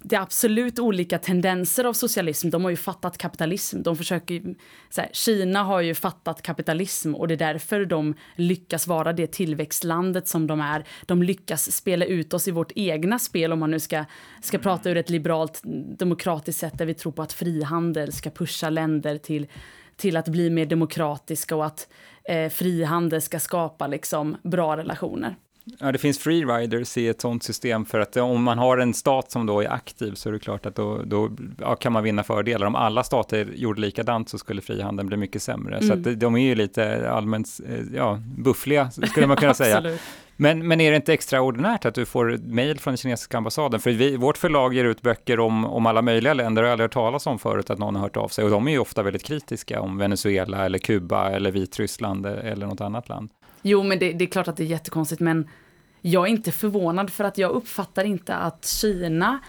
det 0.07 0.15
är 0.15 0.21
absolut 0.21 0.79
olika 0.79 1.17
tendenser 1.17 1.83
av 1.83 1.93
socialism. 1.93 2.49
De 2.49 2.63
har 2.63 2.71
ju 2.71 2.77
fattat 2.77 3.17
kapitalism. 3.17 3.81
De 3.83 3.97
försöker, 3.97 4.55
så 4.89 5.01
här, 5.01 5.09
Kina 5.13 5.63
har 5.63 5.81
ju 5.81 5.95
fattat 5.95 6.41
kapitalism 6.41 7.15
och 7.15 7.27
det 7.27 7.33
är 7.33 7.53
därför 7.53 7.85
de 7.85 8.13
lyckas 8.35 8.87
vara 8.87 9.13
det 9.13 9.27
tillväxtlandet 9.27 10.27
som 10.27 10.47
de 10.47 10.61
är. 10.61 10.85
De 11.05 11.23
lyckas 11.23 11.71
spela 11.71 12.05
ut 12.05 12.33
oss 12.33 12.47
i 12.47 12.51
vårt 12.51 12.71
egna 12.75 13.19
spel 13.19 13.53
om 13.53 13.59
man 13.59 13.71
nu 13.71 13.79
ska, 13.79 14.05
ska 14.41 14.57
prata 14.57 14.89
ur 14.89 14.97
ett 14.97 15.09
liberalt 15.09 15.61
demokratiskt 15.99 16.59
sätt 16.59 16.77
där 16.77 16.85
vi 16.85 16.93
tror 16.93 17.11
på 17.11 17.21
att 17.21 17.33
frihandel 17.33 18.11
ska 18.11 18.29
pusha 18.29 18.69
länder 18.69 19.17
till, 19.17 19.47
till 19.95 20.17
att 20.17 20.27
bli 20.27 20.49
mer 20.49 20.65
demokratiska 20.65 21.55
och 21.55 21.65
att 21.65 21.87
eh, 22.23 22.49
frihandel 22.49 23.21
ska 23.21 23.39
skapa 23.39 23.87
liksom, 23.87 24.37
bra 24.43 24.77
relationer. 24.77 25.35
Ja, 25.79 25.91
det 25.91 25.97
finns 25.97 26.19
freeriders 26.19 26.97
i 26.97 27.07
ett 27.07 27.21
sånt 27.21 27.43
system 27.43 27.85
för 27.85 27.99
att 27.99 28.17
om 28.17 28.43
man 28.43 28.57
har 28.57 28.77
en 28.77 28.93
stat 28.93 29.31
som 29.31 29.45
då 29.45 29.61
är 29.61 29.73
aktiv 29.73 30.13
så 30.13 30.29
är 30.29 30.33
det 30.33 30.39
klart 30.39 30.65
att 30.65 30.75
då, 30.75 31.01
då 31.05 31.31
ja, 31.59 31.75
kan 31.75 31.93
man 31.93 32.03
vinna 32.03 32.23
fördelar. 32.23 32.67
Om 32.67 32.75
alla 32.75 33.03
stater 33.03 33.49
gjorde 33.55 33.81
likadant 33.81 34.29
så 34.29 34.37
skulle 34.37 34.61
frihandeln 34.61 35.07
bli 35.07 35.17
mycket 35.17 35.41
sämre. 35.41 35.77
Mm. 35.77 36.03
Så 36.03 36.09
de 36.09 36.35
är 36.35 36.39
ju 36.41 36.55
lite 36.55 37.09
allmänt 37.11 37.47
eh, 37.69 37.95
ja, 37.95 38.19
buffliga, 38.37 38.91
skulle 38.91 39.27
man 39.27 39.37
kunna 39.37 39.53
säga. 39.63 39.97
Men, 40.37 40.67
men 40.67 40.81
är 40.81 40.91
det 40.91 40.95
inte 40.95 41.13
extraordinärt 41.13 41.85
att 41.85 41.95
du 41.95 42.05
får 42.05 42.37
mejl 42.43 42.79
från 42.79 42.91
den 42.91 42.97
kinesiska 42.97 43.37
ambassaden? 43.37 43.79
För 43.79 43.91
vi, 43.91 44.17
vårt 44.17 44.37
förlag 44.37 44.73
ger 44.73 44.85
ut 44.85 45.01
böcker 45.01 45.39
om, 45.39 45.65
om 45.65 45.85
alla 45.85 46.01
möjliga 46.01 46.33
länder, 46.33 46.61
och 46.61 46.65
jag 46.65 46.69
har 46.69 46.73
aldrig 46.73 46.83
hört 46.83 46.93
talas 46.93 47.27
om 47.27 47.39
förut 47.39 47.69
att 47.69 47.79
någon 47.79 47.95
har 47.95 48.01
hört 48.01 48.17
av 48.17 48.27
sig. 48.27 48.43
Och 48.43 48.51
de 48.51 48.67
är 48.67 48.71
ju 48.71 48.79
ofta 48.79 49.03
väldigt 49.03 49.23
kritiska 49.23 49.81
om 49.81 49.97
Venezuela 49.97 50.65
eller 50.65 50.77
Kuba 50.77 51.29
eller 51.29 51.51
Vitryssland 51.51 52.25
eller 52.25 52.67
något 52.67 52.81
annat 52.81 53.09
land. 53.09 53.29
Jo, 53.67 53.83
men 53.83 53.99
det, 53.99 54.13
det, 54.13 54.25
är 54.25 54.29
klart 54.29 54.47
att 54.47 54.57
det 54.57 54.63
är 54.63 54.67
jättekonstigt, 54.67 55.21
men 55.21 55.49
jag 56.01 56.23
är 56.23 56.29
inte 56.29 56.51
förvånad 56.51 57.09
för 57.09 57.23
att 57.23 57.37
jag 57.37 57.51
uppfattar 57.51 58.03
inte 58.03 58.35
att 58.35 58.65
Kina 58.65 59.39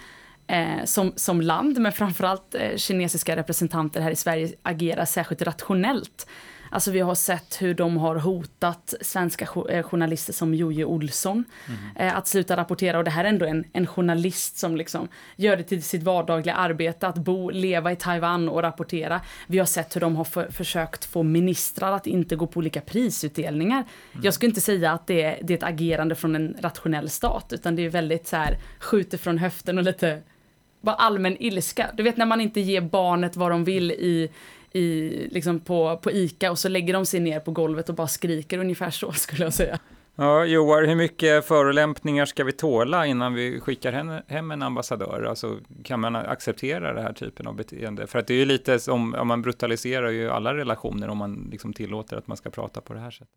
eh, 0.46 0.84
som, 0.84 1.12
som 1.16 1.40
land, 1.40 1.78
men 1.78 1.92
framförallt 1.92 2.54
eh, 2.54 2.76
kinesiska 2.76 3.36
representanter 3.36 4.00
här 4.00 4.10
i 4.10 4.16
Sverige 4.16 4.52
agerar 4.62 5.04
särskilt 5.04 5.42
rationellt. 5.42 6.26
Alltså 6.70 6.90
vi 6.90 7.00
har 7.00 7.14
sett 7.14 7.62
hur 7.62 7.74
de 7.74 7.96
har 7.96 8.16
hotat 8.16 8.94
svenska 9.00 9.48
eh, 9.70 9.82
journalister 9.82 10.32
som 10.32 10.54
Jojje 10.54 10.84
Olsson 10.84 11.44
mm. 11.68 12.16
att 12.16 12.26
sluta 12.26 12.56
rapportera 12.56 12.98
och 12.98 13.04
det 13.04 13.10
här 13.10 13.24
är 13.24 13.28
ändå 13.28 13.46
en, 13.46 13.64
en 13.72 13.86
journalist 13.86 14.58
som 14.58 14.76
liksom 14.76 15.08
gör 15.36 15.56
det 15.56 15.62
till 15.62 15.82
sitt 15.82 16.02
vardagliga 16.02 16.54
arbete 16.54 17.06
att 17.06 17.18
bo, 17.18 17.50
leva 17.50 17.92
i 17.92 17.96
Taiwan 17.96 18.48
och 18.48 18.62
rapportera. 18.62 19.20
Vi 19.46 19.58
har 19.58 19.66
sett 19.66 19.96
hur 19.96 20.00
de 20.00 20.16
har 20.16 20.24
för, 20.24 20.50
försökt 20.50 21.04
få 21.04 21.22
ministrar 21.22 21.92
att 21.92 22.06
inte 22.06 22.36
gå 22.36 22.46
på 22.46 22.58
olika 22.58 22.80
prisutdelningar. 22.80 23.84
Mm. 24.12 24.24
Jag 24.24 24.34
skulle 24.34 24.48
inte 24.48 24.60
säga 24.60 24.92
att 24.92 25.06
det 25.06 25.22
är, 25.22 25.38
det 25.42 25.52
är 25.52 25.58
ett 25.58 25.62
agerande 25.62 26.14
från 26.14 26.36
en 26.36 26.56
rationell 26.60 27.10
stat 27.10 27.52
utan 27.52 27.76
det 27.76 27.82
är 27.82 27.90
väldigt 27.90 28.26
så 28.26 28.36
här 28.36 28.58
skjuter 28.80 29.18
från 29.18 29.38
höften 29.38 29.78
och 29.78 29.84
lite 29.84 30.22
bara 30.80 30.94
allmän 30.94 31.36
ilska. 31.40 31.90
Du 31.94 32.02
vet 32.02 32.16
när 32.16 32.26
man 32.26 32.40
inte 32.40 32.60
ger 32.60 32.80
barnet 32.80 33.36
vad 33.36 33.50
de 33.50 33.64
vill 33.64 33.90
i 33.90 34.30
i, 34.72 35.10
liksom 35.30 35.60
på, 35.60 35.96
på 36.02 36.10
ICA 36.10 36.50
och 36.50 36.58
så 36.58 36.68
lägger 36.68 36.94
de 36.94 37.06
sig 37.06 37.20
ner 37.20 37.40
på 37.40 37.50
golvet 37.50 37.88
och 37.88 37.94
bara 37.94 38.08
skriker 38.08 38.58
ungefär 38.58 38.90
så 38.90 39.12
skulle 39.16 39.44
jag 39.44 39.54
säga. 39.54 39.78
Ja, 40.18 40.44
Joar, 40.44 40.82
hur 40.82 40.94
mycket 40.94 41.44
förolämpningar 41.44 42.26
ska 42.26 42.44
vi 42.44 42.52
tåla 42.52 43.06
innan 43.06 43.34
vi 43.34 43.60
skickar 43.60 43.92
hem 44.28 44.50
en 44.50 44.62
ambassadör? 44.62 45.22
Alltså, 45.22 45.60
kan 45.84 46.00
man 46.00 46.16
acceptera 46.16 46.92
den 46.92 47.02
här 47.02 47.12
typen 47.12 47.46
av 47.46 47.54
beteende? 47.56 48.06
För 48.06 48.18
att 48.18 48.26
det 48.26 48.34
är 48.34 48.38
ju 48.38 48.44
lite 48.44 48.78
som, 48.78 49.14
om 49.14 49.28
man 49.28 49.42
brutaliserar 49.42 50.10
ju 50.10 50.30
alla 50.30 50.54
relationer 50.54 51.08
om 51.08 51.18
man 51.18 51.48
liksom 51.52 51.72
tillåter 51.72 52.16
att 52.16 52.26
man 52.26 52.36
ska 52.36 52.50
prata 52.50 52.80
på 52.80 52.94
det 52.94 53.00
här 53.00 53.10
sättet. 53.10 53.34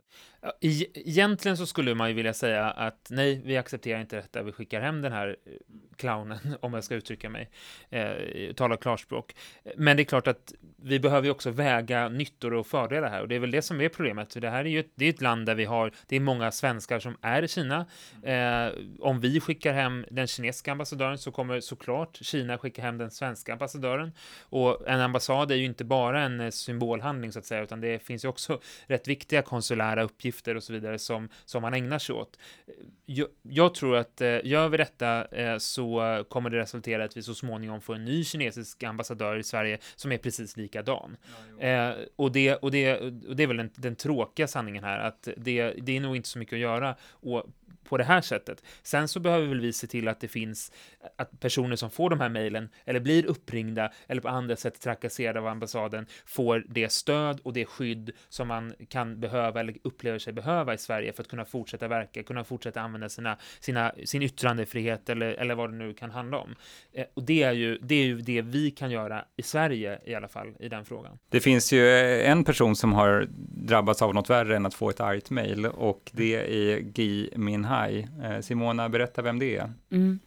Egentligen 0.94 1.58
så 1.58 1.66
skulle 1.66 1.96
man 1.96 2.10
ju 2.10 2.14
vilja 2.14 2.34
säga 2.34 2.66
att 2.66 3.08
nej, 3.10 3.42
vi 3.46 3.58
accepterar 3.58 4.02
inte 4.02 4.16
detta, 4.16 4.44
vi 4.44 4.52
skickar 4.52 4.82
hem 4.82 5.02
den 5.02 5.12
här 5.12 5.28
eh, 5.46 5.52
clownen, 5.96 6.40
om 6.60 6.74
jag 6.74 6.84
ska 6.84 6.96
uttrycka 6.96 7.30
mig, 7.30 7.50
eh, 7.90 8.54
tala 8.56 8.78
klarspråk. 8.78 9.36
Men 9.76 9.98
det 9.98 10.04
är 10.04 10.06
klart 10.06 10.28
att 10.28 10.54
vi 10.84 11.00
behöver 11.00 11.26
ju 11.26 11.32
också 11.32 11.52
väga 11.52 12.10
nyttor 12.10 12.54
och 12.54 12.68
fördelar 12.68 13.10
här 13.10 13.22
och 13.22 13.28
det 13.28 13.36
är 13.36 13.40
väl 13.40 13.52
det 13.52 13.62
som 13.62 13.82
är 13.82 13.90
problemet. 13.90 14.34
För 14.34 14.42
det 14.42 14.50
här 14.50 14.66
är 14.66 14.70
ju 14.70 14.80
ett, 14.80 14.92
det 14.96 15.06
är 15.06 15.10
ett 15.10 15.22
land 15.22 15.46
där 15.46 15.56
vi 15.56 15.66
har, 15.66 15.92
det 16.08 16.16
är 16.16 16.20
många 16.20 16.52
svenskar 16.52 17.00
som 17.00 17.18
är 17.22 17.44
i 17.44 17.48
Kina. 17.48 17.86
Eh, 18.24 18.74
om 19.00 19.20
vi 19.20 19.40
skickar 19.40 19.74
hem 19.74 20.06
den 20.12 20.28
kinesiska 20.28 20.72
ambassadören 20.72 21.18
så 21.18 21.32
kommer 21.32 21.60
såklart 21.60 22.18
Kina 22.22 22.58
skicka 22.58 22.82
hem 22.82 22.98
den 22.98 23.12
svenska 23.12 23.54
ambassadören. 23.54 24.12
Och 24.42 24.88
en 24.88 25.02
ambassad 25.02 25.52
är 25.52 25.56
ju 25.56 25.66
inte 25.66 25.86
bara 25.86 26.22
en 26.22 26.40
eh, 26.40 26.50
symbolhandling 26.50 27.32
så 27.32 27.40
att 27.40 27.46
säga, 27.46 27.64
utan 27.64 27.82
det 27.82 28.00
finns 28.04 28.26
ju 28.26 28.30
också 28.30 28.60
rätt 28.88 29.08
viktiga 29.08 29.42
konsulära 29.42 30.04
uppgifter 30.04 30.56
och 30.56 30.64
så 30.64 30.74
vidare 30.74 31.00
som, 31.00 31.30
som 31.46 31.62
man 31.62 31.74
ägnar 31.74 32.00
sig 32.00 32.16
åt. 32.16 32.40
Eh, 32.68 32.74
jag, 33.06 33.28
jag 33.42 33.74
tror 33.74 33.98
att 33.98 34.22
eh, 34.22 34.40
gör 34.44 34.70
vi 34.70 34.78
detta 34.78 35.26
eh, 35.26 35.58
så 35.58 36.26
kommer 36.30 36.50
det 36.50 36.58
resultera 36.58 37.02
i 37.02 37.06
att 37.06 37.18
vi 37.18 37.24
så 37.24 37.36
småningom 37.36 37.82
får 37.82 37.96
en 37.96 38.06
ny 38.06 38.24
kinesisk 38.24 38.84
ambassadör 38.84 39.38
i 39.38 39.44
Sverige 39.44 39.78
som 39.96 40.12
är 40.12 40.18
precis 40.18 40.58
lika 40.58 40.69
likadan. 40.70 41.18
Ja, 41.60 41.66
eh, 41.66 41.96
och, 42.16 42.32
det, 42.32 42.56
och, 42.56 42.72
det, 42.72 42.98
och 43.28 43.36
det 43.36 43.44
är 43.44 43.48
väl 43.48 43.58
den, 43.58 43.70
den 43.76 43.96
tråkiga 43.96 44.48
sanningen 44.48 44.84
här, 44.84 45.00
att 45.00 45.28
det, 45.38 45.74
det 45.82 45.98
är 45.98 46.02
nog 46.02 46.16
inte 46.16 46.30
så 46.30 46.40
mycket 46.40 46.54
att 46.54 46.60
göra 46.60 46.96
och 47.02 47.46
på 47.90 47.98
det 47.98 48.04
här 48.04 48.22
sättet. 48.22 48.64
Sen 48.84 49.08
så 49.08 49.20
behöver 49.20 49.48
väl 49.48 49.60
vi 49.60 49.74
se 49.74 49.88
till 49.88 50.08
att 50.08 50.20
det 50.20 50.28
finns 50.28 50.72
att 51.16 51.40
personer 51.40 51.76
som 51.76 51.90
får 51.90 52.10
de 52.10 52.20
här 52.20 52.30
mejlen 52.30 52.70
eller 52.86 53.00
blir 53.00 53.26
uppringda 53.26 53.92
eller 54.08 54.22
på 54.22 54.30
andra 54.30 54.56
sätt 54.56 54.82
trakasserade 54.82 55.40
av 55.40 55.48
ambassaden 55.48 56.06
får 56.26 56.66
det 56.68 56.92
stöd 56.92 57.40
och 57.44 57.54
det 57.54 57.66
skydd 57.66 58.12
som 58.30 58.48
man 58.48 58.74
kan 58.90 59.20
behöva 59.20 59.60
eller 59.60 59.76
upplever 59.84 60.20
sig 60.20 60.34
behöva 60.34 60.74
i 60.74 60.78
Sverige 60.78 61.14
för 61.14 61.24
att 61.24 61.30
kunna 61.30 61.46
fortsätta 61.46 61.88
verka, 61.88 62.24
kunna 62.24 62.44
fortsätta 62.44 62.82
använda 62.82 63.10
sina, 63.10 63.38
sina, 63.60 63.94
sin 64.06 64.24
yttrandefrihet 64.24 65.10
eller, 65.10 65.34
eller 65.34 65.56
vad 65.56 65.72
det 65.72 65.78
nu 65.78 65.94
kan 65.94 66.12
handla 66.12 66.38
om. 66.38 66.56
Eh, 66.94 67.06
och 67.14 67.24
det 67.24 67.44
är, 67.44 67.54
ju, 67.54 67.78
det 67.82 67.96
är 67.96 68.06
ju 68.06 68.22
det 68.22 68.42
vi 68.42 68.72
kan 68.72 68.92
göra 68.92 69.26
i 69.36 69.44
Sverige 69.44 70.00
i 70.06 70.16
alla 70.16 70.28
fall 70.28 70.56
i 70.60 70.70
den 70.70 70.86
frågan. 70.86 71.18
Det 71.30 71.40
finns 71.40 71.72
ju 71.72 71.90
en 72.22 72.44
person 72.44 72.76
som 72.76 72.94
har 72.94 73.28
drabbats 73.68 74.02
av 74.02 74.14
något 74.14 74.30
värre 74.30 74.56
än 74.56 74.66
att 74.66 74.74
få 74.74 74.90
ett 74.90 75.00
argt 75.00 75.30
mejl 75.30 75.66
och 75.66 76.10
det 76.14 76.36
är 76.36 76.78
Gi 76.80 77.30
Minhai 77.36 78.08
Hai. 78.22 78.36
Eh, 78.36 78.42
Simona, 78.42 78.90
berätta 78.90 79.22
vem 79.22 79.40
det 79.40 79.58
är. 79.58 79.74
Mm. 79.92 80.20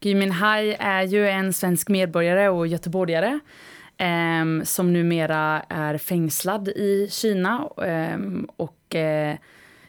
Gui 0.00 0.14
Minhai 0.14 0.76
är 0.78 1.02
ju 1.02 1.28
en 1.28 1.52
svensk 1.52 1.88
medborgare 1.88 2.48
och 2.48 2.66
göteborgare 2.66 3.40
eh, 3.96 4.64
som 4.64 4.92
numera 4.92 5.62
är 5.68 5.98
fängslad 5.98 6.68
i 6.68 7.08
Kina. 7.10 7.68
Eh, 7.86 8.18
och 8.56 8.94
eh, 8.94 9.36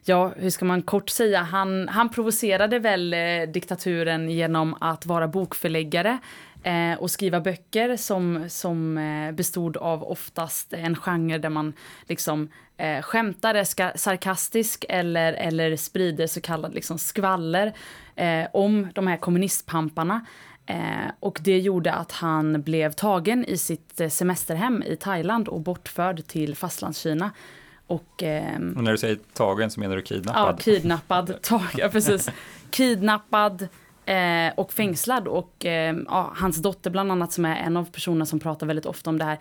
ja, 0.04 0.34
hur 0.38 0.50
ska 0.50 0.66
man 0.66 0.82
kort 0.82 1.10
säga, 1.10 1.40
han, 1.40 1.88
han 1.88 2.10
provocerade 2.10 2.80
väl 2.80 3.14
eh, 3.14 3.20
diktaturen 3.54 4.30
genom 4.30 4.76
att 4.82 5.06
vara 5.06 5.28
bokförläggare 5.28 6.18
eh, 6.64 6.94
och 7.00 7.12
skriva 7.12 7.42
böcker 7.42 7.98
som, 7.98 8.46
som 8.50 8.98
eh, 8.98 9.32
bestod 9.32 9.78
av 9.78 10.04
oftast 10.04 10.74
en 10.74 10.96
genre 10.96 11.38
där 11.38 11.50
man 11.50 11.74
liksom 12.08 12.50
eh, 12.78 13.02
skämtar, 13.02 13.64
ska, 13.64 13.92
sarkastisk 13.96 14.86
eller, 14.90 15.34
eller 15.34 15.76
sprider 15.76 16.28
så 16.28 16.42
kallad 16.42 16.74
liksom 16.74 16.98
skvaller 16.98 17.74
eh, 18.16 18.48
om 18.54 18.88
de 18.94 19.08
här 19.08 19.18
kommunistpamparna. 19.18 20.26
Eh, 20.70 21.12
och 21.20 21.40
det 21.44 21.60
gjorde 21.60 21.94
att 21.94 22.12
han 22.12 22.62
blev 22.62 22.92
tagen 22.92 23.46
i 23.46 23.58
sitt 23.58 24.02
eh, 24.02 24.10
semesterhem 24.10 24.84
i 24.84 24.96
Thailand 24.96 25.48
och 25.48 25.62
bortförd 25.62 26.28
till 26.28 26.56
fastlandskina. 26.56 27.32
Och, 27.88 28.24
eh, 28.24 28.56
och 28.56 28.84
när 28.84 28.92
du 28.92 28.98
säger 28.98 29.18
tagen 29.34 29.72
så 29.72 29.80
menar 29.80 29.96
du 29.96 30.02
kidnappad? 30.02 30.56
Ja, 30.56 30.58
kidnappad. 30.58 31.36
Tag, 31.42 31.68
ja, 31.78 31.90
precis. 31.90 32.30
Kidnappad, 32.70 33.68
Eh, 34.10 34.54
och 34.56 34.74
fängslad. 34.74 35.28
Och 35.28 35.66
eh, 35.66 35.96
ja, 36.08 36.34
hans 36.36 36.62
dotter 36.62 36.90
bland 36.90 37.12
annat 37.12 37.32
som 37.32 37.46
är 37.46 37.56
en 37.56 37.78
av 37.78 37.92
personerna 37.92 38.26
som 38.26 38.40
pratar 38.40 38.68
väldigt 38.68 38.86
ofta 38.86 39.10
om 39.10 39.18
det 39.18 39.26
här. 39.26 39.40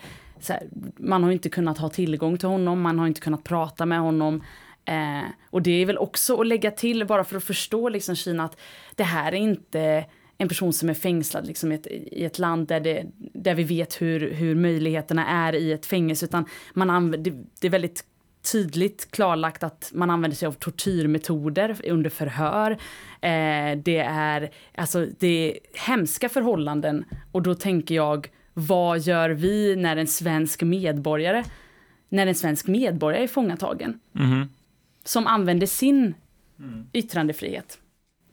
här 0.48 0.68
man 0.96 1.24
har 1.24 1.30
inte 1.30 1.48
kunnat 1.48 1.78
ha 1.78 1.88
tillgång 1.88 2.38
till 2.38 2.48
honom, 2.48 2.80
man 2.80 2.98
har 2.98 3.06
inte 3.06 3.20
kunnat 3.20 3.44
prata 3.44 3.86
med 3.86 4.00
honom. 4.00 4.42
Eh, 4.84 5.28
och 5.50 5.62
det 5.62 5.70
är 5.70 5.86
väl 5.86 5.98
också 5.98 6.40
att 6.40 6.46
lägga 6.46 6.70
till 6.70 7.06
bara 7.06 7.24
för 7.24 7.36
att 7.36 7.44
förstå 7.44 7.88
liksom 7.88 8.16
Kina 8.16 8.44
att 8.44 8.60
det 8.94 9.04
här 9.04 9.32
är 9.32 9.36
inte 9.36 10.04
en 10.38 10.48
person 10.48 10.72
som 10.72 10.88
är 10.88 10.94
fängslad 10.94 11.46
liksom, 11.46 11.72
i, 11.72 11.74
ett, 11.74 11.86
i 11.86 12.24
ett 12.24 12.38
land 12.38 12.68
där, 12.68 12.80
det, 12.80 13.06
där 13.16 13.54
vi 13.54 13.64
vet 13.64 14.02
hur, 14.02 14.32
hur 14.32 14.54
möjligheterna 14.54 15.26
är 15.26 15.54
i 15.54 15.72
ett 15.72 15.86
fängelse. 15.86 16.24
Utan 16.24 16.44
man 16.74 16.90
använder, 16.90 17.30
det, 17.30 17.44
det 17.60 17.66
är 17.66 17.70
väldigt 17.70 18.04
tydligt 18.42 19.10
klarlagt 19.10 19.62
att 19.62 19.90
man 19.94 20.10
använder 20.10 20.36
sig 20.36 20.48
av 20.48 20.52
tortyrmetoder 20.52 21.76
under 21.84 22.10
förhör. 22.10 22.70
Eh, 23.20 23.78
det, 23.78 23.98
är, 24.08 24.50
alltså, 24.74 25.06
det 25.18 25.26
är 25.26 25.58
hemska 25.86 26.28
förhållanden 26.28 27.04
och 27.32 27.42
då 27.42 27.54
tänker 27.54 27.94
jag, 27.94 28.28
vad 28.54 28.98
gör 28.98 29.30
vi 29.30 29.76
när 29.76 29.96
en 29.96 30.06
svensk 30.06 30.62
medborgare, 30.62 31.44
när 32.08 32.26
en 32.26 32.34
svensk 32.34 32.66
medborgare 32.66 33.22
är 33.22 33.28
fångatagen? 33.28 34.00
Mm. 34.14 34.48
Som 35.04 35.26
använder 35.26 35.66
sin 35.66 36.14
mm. 36.58 36.86
yttrandefrihet. 36.92 37.78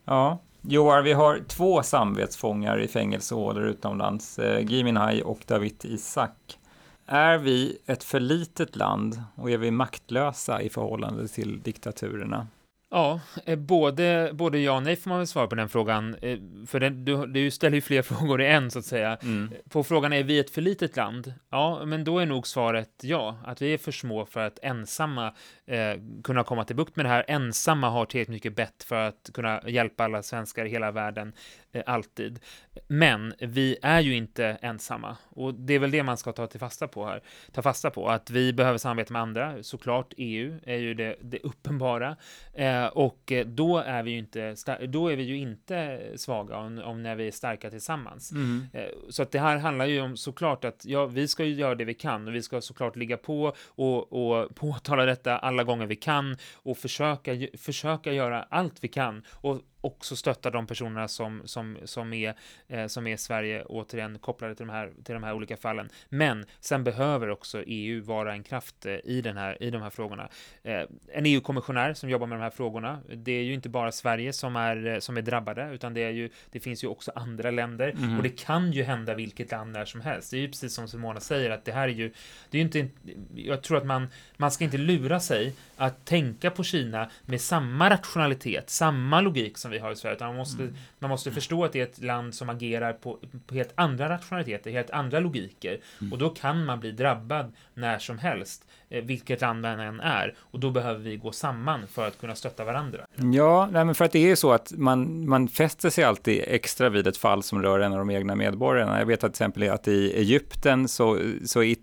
Ja, 0.06 0.42
Joar, 0.62 1.02
vi 1.02 1.14
har 1.14 1.40
två 1.48 1.84
samvetsfångar 1.84 2.82
i 2.82 2.88
fängelsehålor 2.88 3.66
utomlands, 3.66 4.40
eh, 4.40 4.62
Gui 4.62 4.84
Minhai 4.84 5.22
och 5.22 5.40
David 5.48 5.76
Isak. 5.84 6.60
Är 7.08 7.38
vi 7.38 7.78
ett 7.86 8.04
för 8.04 8.20
litet 8.20 8.76
land 8.76 9.24
och 9.36 9.52
är 9.52 9.58
vi 9.58 9.72
maktlösa 9.72 10.62
i 10.62 10.70
förhållande 10.70 11.28
till 11.28 11.62
diktaturerna? 11.62 12.48
Ja, 12.90 13.20
eh, 13.46 13.60
både, 13.60 14.32
både 14.34 14.60
ja 14.60 14.76
och 14.76 14.84
nej 14.84 14.96
får 14.96 15.10
man 15.10 15.18
väl 15.20 15.28
svara 15.28 15.48
på 15.48 15.56
den 15.56 15.70
frågan. 15.70 16.16
Eh, 16.22 16.40
för 16.68 16.80
den, 16.80 17.06
du, 17.06 17.26
du 17.26 17.52
ställer 17.52 17.76
ju 17.76 17.82
fler 17.82 18.02
frågor 18.02 18.42
i 18.42 18.48
en, 18.48 18.72
så 18.72 18.80
att 18.80 18.86
säga. 18.86 19.18
Mm. 19.22 19.52
På 19.70 19.84
frågan, 19.84 20.14
är 20.14 20.24
vi 20.24 20.40
ett 20.40 20.50
för 20.50 20.62
litet 20.62 20.96
land? 20.96 21.34
Ja, 21.50 21.86
men 21.86 22.04
då 22.04 22.20
är 22.20 22.26
nog 22.26 22.48
svaret 22.48 22.90
ja, 23.02 23.38
att 23.46 23.62
vi 23.62 23.74
är 23.74 23.78
för 23.78 23.92
små 23.92 24.26
för 24.26 24.40
att 24.40 24.60
ensamma 24.62 25.34
eh, 25.66 26.02
kunna 26.24 26.44
komma 26.44 26.64
till 26.64 26.76
bukt 26.76 26.96
med 26.96 27.06
det 27.06 27.10
här. 27.10 27.26
Ensamma 27.28 27.90
har 27.90 28.06
tillräckligt 28.06 28.34
mycket 28.36 28.56
bett 28.56 28.84
för 28.84 29.08
att 29.08 29.30
kunna 29.34 29.62
hjälpa 29.68 30.04
alla 30.04 30.24
svenskar 30.24 30.66
i 30.66 30.70
hela 30.70 30.92
världen, 30.92 31.34
alltid. 31.82 32.40
Men 32.88 33.34
vi 33.40 33.78
är 33.82 34.00
ju 34.00 34.16
inte 34.16 34.46
ensamma, 34.62 35.18
och 35.30 35.54
det 35.54 35.74
är 35.74 35.80
väl 35.80 35.92
det 35.92 36.04
man 36.04 36.18
ska 36.18 36.32
ta 36.32 36.48
till 36.48 36.60
fasta 36.60 36.88
på 36.88 37.06
här. 37.06 37.22
Ta 37.52 37.62
fasta 37.62 37.90
på 37.90 38.10
att 38.10 38.30
vi 38.30 38.54
behöver 38.54 38.78
samarbeta 38.78 39.14
med 39.14 39.22
andra, 39.22 39.64
såklart 39.64 40.14
EU 40.18 40.60
är 40.64 40.78
ju 40.78 40.94
det, 40.94 41.16
det 41.22 41.40
uppenbara. 41.40 42.16
Eh, 42.54 42.66
Eh, 42.66 42.88
och 42.88 43.32
eh, 43.32 43.46
då 43.46 43.78
är 43.78 44.04
vi 44.04 44.12
ju 44.12 44.18
inte, 44.18 44.56
då 44.88 45.08
är 45.08 45.16
vi 45.16 45.24
ju 45.24 45.38
inte 45.38 46.02
svaga 46.16 46.58
om, 46.58 46.82
om 46.86 47.04
när 47.04 47.16
vi 47.16 47.28
är 47.28 47.32
starka 47.32 47.70
tillsammans. 47.70 48.32
Mm. 48.32 48.68
Eh, 48.74 48.86
så 49.10 49.24
att 49.24 49.32
det 49.32 49.40
här 49.40 49.58
handlar 49.58 49.86
ju 49.86 50.02
om 50.02 50.18
såklart 50.18 50.66
att 50.66 50.86
ja, 50.86 51.06
vi 51.06 51.28
ska 51.28 51.46
ju 51.46 51.54
göra 51.54 51.76
det 51.76 51.86
vi 51.86 51.94
kan 51.94 52.28
och 52.28 52.36
vi 52.36 52.42
ska 52.42 52.62
såklart 52.62 52.96
ligga 52.96 53.18
på 53.18 53.54
och, 53.66 54.14
och 54.14 54.56
påtala 54.56 55.06
detta 55.06 55.38
alla 55.38 55.64
gånger 55.64 55.86
vi 55.86 55.96
kan 55.96 56.38
och 56.54 56.78
försöka, 56.78 57.32
försöka 57.58 58.14
göra 58.14 58.44
allt 58.50 58.84
vi 58.84 58.88
kan. 58.88 59.24
Och 59.32 59.62
också 59.86 60.16
stötta 60.16 60.52
de 60.52 60.68
personerna 60.68 61.08
som, 61.08 61.42
som, 61.46 61.78
som, 61.86 62.14
är, 62.14 62.34
eh, 62.68 62.88
som 62.88 63.08
är 63.08 63.18
Sverige, 63.18 63.64
återigen 63.64 64.20
kopplade 64.20 64.56
till 64.56 64.68
de, 64.68 64.74
här, 64.74 64.92
till 65.04 65.14
de 65.14 65.24
här 65.24 65.34
olika 65.34 65.58
fallen. 65.58 65.90
Men 66.10 66.46
sen 66.60 66.84
behöver 66.84 67.30
också 67.30 67.64
EU 67.68 68.04
vara 68.04 68.34
en 68.34 68.44
kraft 68.44 68.86
eh, 68.86 68.96
i, 69.04 69.22
den 69.22 69.38
här, 69.38 69.64
i 69.64 69.70
de 69.70 69.82
här 69.82 69.90
frågorna. 69.90 70.30
Eh, 70.64 70.84
en 71.14 71.26
EU-kommissionär 71.26 71.94
som 71.94 72.10
jobbar 72.10 72.28
med 72.28 72.38
de 72.38 72.44
här 72.44 72.50
frågorna, 72.50 73.00
det 73.14 73.32
är 73.32 73.44
ju 73.44 73.54
inte 73.54 73.70
bara 73.70 73.92
Sverige 73.92 74.34
som 74.34 74.56
är, 74.56 74.88
eh, 74.88 75.00
som 75.00 75.18
är 75.18 75.22
drabbade, 75.22 75.70
utan 75.74 75.94
det, 75.94 76.04
är 76.04 76.12
ju, 76.12 76.30
det 76.52 76.60
finns 76.60 76.84
ju 76.84 76.88
också 76.88 77.12
andra 77.16 77.52
länder 77.52 77.90
mm. 77.90 78.18
och 78.18 78.24
det 78.24 78.30
kan 78.30 78.72
ju 78.72 78.84
hända 78.84 79.14
vilket 79.14 79.52
land 79.52 79.72
när 79.72 79.86
som 79.86 80.02
helst. 80.02 80.32
Det 80.32 80.38
är 80.38 80.42
ju 80.42 80.48
precis 80.48 80.74
som 80.74 80.88
Simona 80.88 81.20
säger, 81.20 81.50
att 81.50 81.66
det 81.66 81.72
här 81.72 81.88
är 81.88 81.94
ju, 81.94 82.12
det 82.50 82.58
är 82.58 82.60
ju 82.60 82.66
inte, 82.66 82.88
jag 83.36 83.62
tror 83.62 83.78
att 83.78 83.86
man, 83.86 84.08
man 84.38 84.52
ska 84.52 84.64
inte 84.64 84.78
lura 84.78 85.20
sig 85.20 85.54
att 85.76 86.06
tänka 86.06 86.52
på 86.52 86.64
Kina 86.64 87.10
med 87.26 87.42
samma 87.42 87.90
rationalitet, 87.90 88.70
samma 88.70 89.22
logik 89.22 89.58
som 89.58 89.72
vi 89.72 89.75
har 89.80 89.92
i 89.92 89.96
Sverige, 89.96 90.16
utan 90.16 90.28
man 90.28 90.38
måste, 90.38 90.64
mm. 90.64 90.76
man 91.00 91.10
måste 91.10 91.32
förstå 91.32 91.66
att 91.66 91.74
det 91.74 91.80
är 91.80 91.84
ett 91.84 92.04
land 92.04 92.36
som 92.36 92.50
agerar 92.50 92.94
på, 92.94 93.20
på 93.48 93.56
helt 93.56 93.72
andra 93.76 94.10
rationaliteter, 94.10 94.72
helt 94.72 94.90
andra 94.90 95.20
logiker. 95.20 95.80
Mm. 96.02 96.14
Och 96.14 96.20
då 96.20 96.30
kan 96.30 96.66
man 96.66 96.80
bli 96.80 96.92
drabbad 96.92 97.54
när 97.74 98.00
som 98.00 98.18
helst, 98.18 98.68
eh, 98.90 99.04
vilket 99.04 99.42
land 99.42 99.62
man 99.62 99.80
än 99.80 100.00
är. 100.00 100.36
Och 100.38 100.60
då 100.60 100.72
behöver 100.72 101.00
vi 101.00 101.18
gå 101.18 101.32
samman 101.32 101.88
för 101.88 102.08
att 102.08 102.20
kunna 102.20 102.36
stötta 102.36 102.64
varandra. 102.64 103.00
Ja, 103.16 103.70
nej, 103.72 103.86
men 103.86 103.96
för 103.96 104.06
att 104.06 104.12
det 104.12 104.20
är 104.20 104.28
ju 104.28 104.36
så 104.36 104.52
att 104.52 104.74
man, 104.78 105.30
man 105.30 105.48
fäster 105.48 105.90
sig 105.90 106.04
alltid 106.04 106.44
extra 106.48 106.90
vid 106.90 107.08
ett 107.08 107.18
fall 107.18 107.44
som 107.44 107.62
rör 107.62 107.80
en 107.80 107.92
av 107.92 108.00
de 108.00 108.10
egna 108.10 108.36
medborgarna. 108.36 109.00
Jag 109.00 109.06
vet 109.06 109.24
att 109.24 109.34
till 109.34 109.44
exempel 109.44 109.70
att 109.70 109.88
i 109.88 110.14
Egypten 110.14 110.88
så, 110.88 111.20
så 111.46 111.64
är 111.64 111.76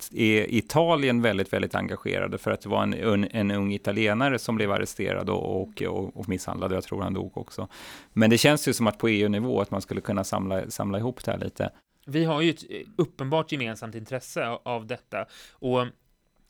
Italien 0.54 1.22
väldigt, 1.22 1.52
väldigt 1.52 1.74
engagerade 1.74 2.38
för 2.38 2.50
att 2.50 2.60
det 2.60 2.68
var 2.68 2.82
en, 2.82 3.24
en 3.30 3.50
ung 3.50 3.72
italienare 3.72 4.38
som 4.38 4.56
blev 4.56 4.72
arresterad 4.72 5.30
och, 5.30 5.62
och, 5.62 5.82
och, 5.82 6.16
och 6.16 6.28
misshandlad. 6.28 6.72
Jag 6.72 6.84
tror 6.84 7.02
han 7.02 7.14
dog 7.14 7.38
också. 7.38 7.68
Men 8.12 8.30
det 8.30 8.38
känns 8.38 8.68
ju 8.68 8.72
som 8.72 8.86
att 8.86 8.98
på 8.98 9.08
EU-nivå 9.08 9.60
att 9.60 9.70
man 9.70 9.82
skulle 9.82 10.00
kunna 10.00 10.24
samla, 10.24 10.70
samla 10.70 10.98
ihop 10.98 11.24
det 11.24 11.30
här 11.30 11.38
lite. 11.38 11.70
Vi 12.06 12.24
har 12.24 12.40
ju 12.40 12.50
ett 12.50 12.64
eh, 12.70 12.80
uppenbart 12.96 13.52
gemensamt 13.52 13.94
intresse 13.94 14.46
av 14.46 14.86
detta 14.86 15.26
och 15.52 15.86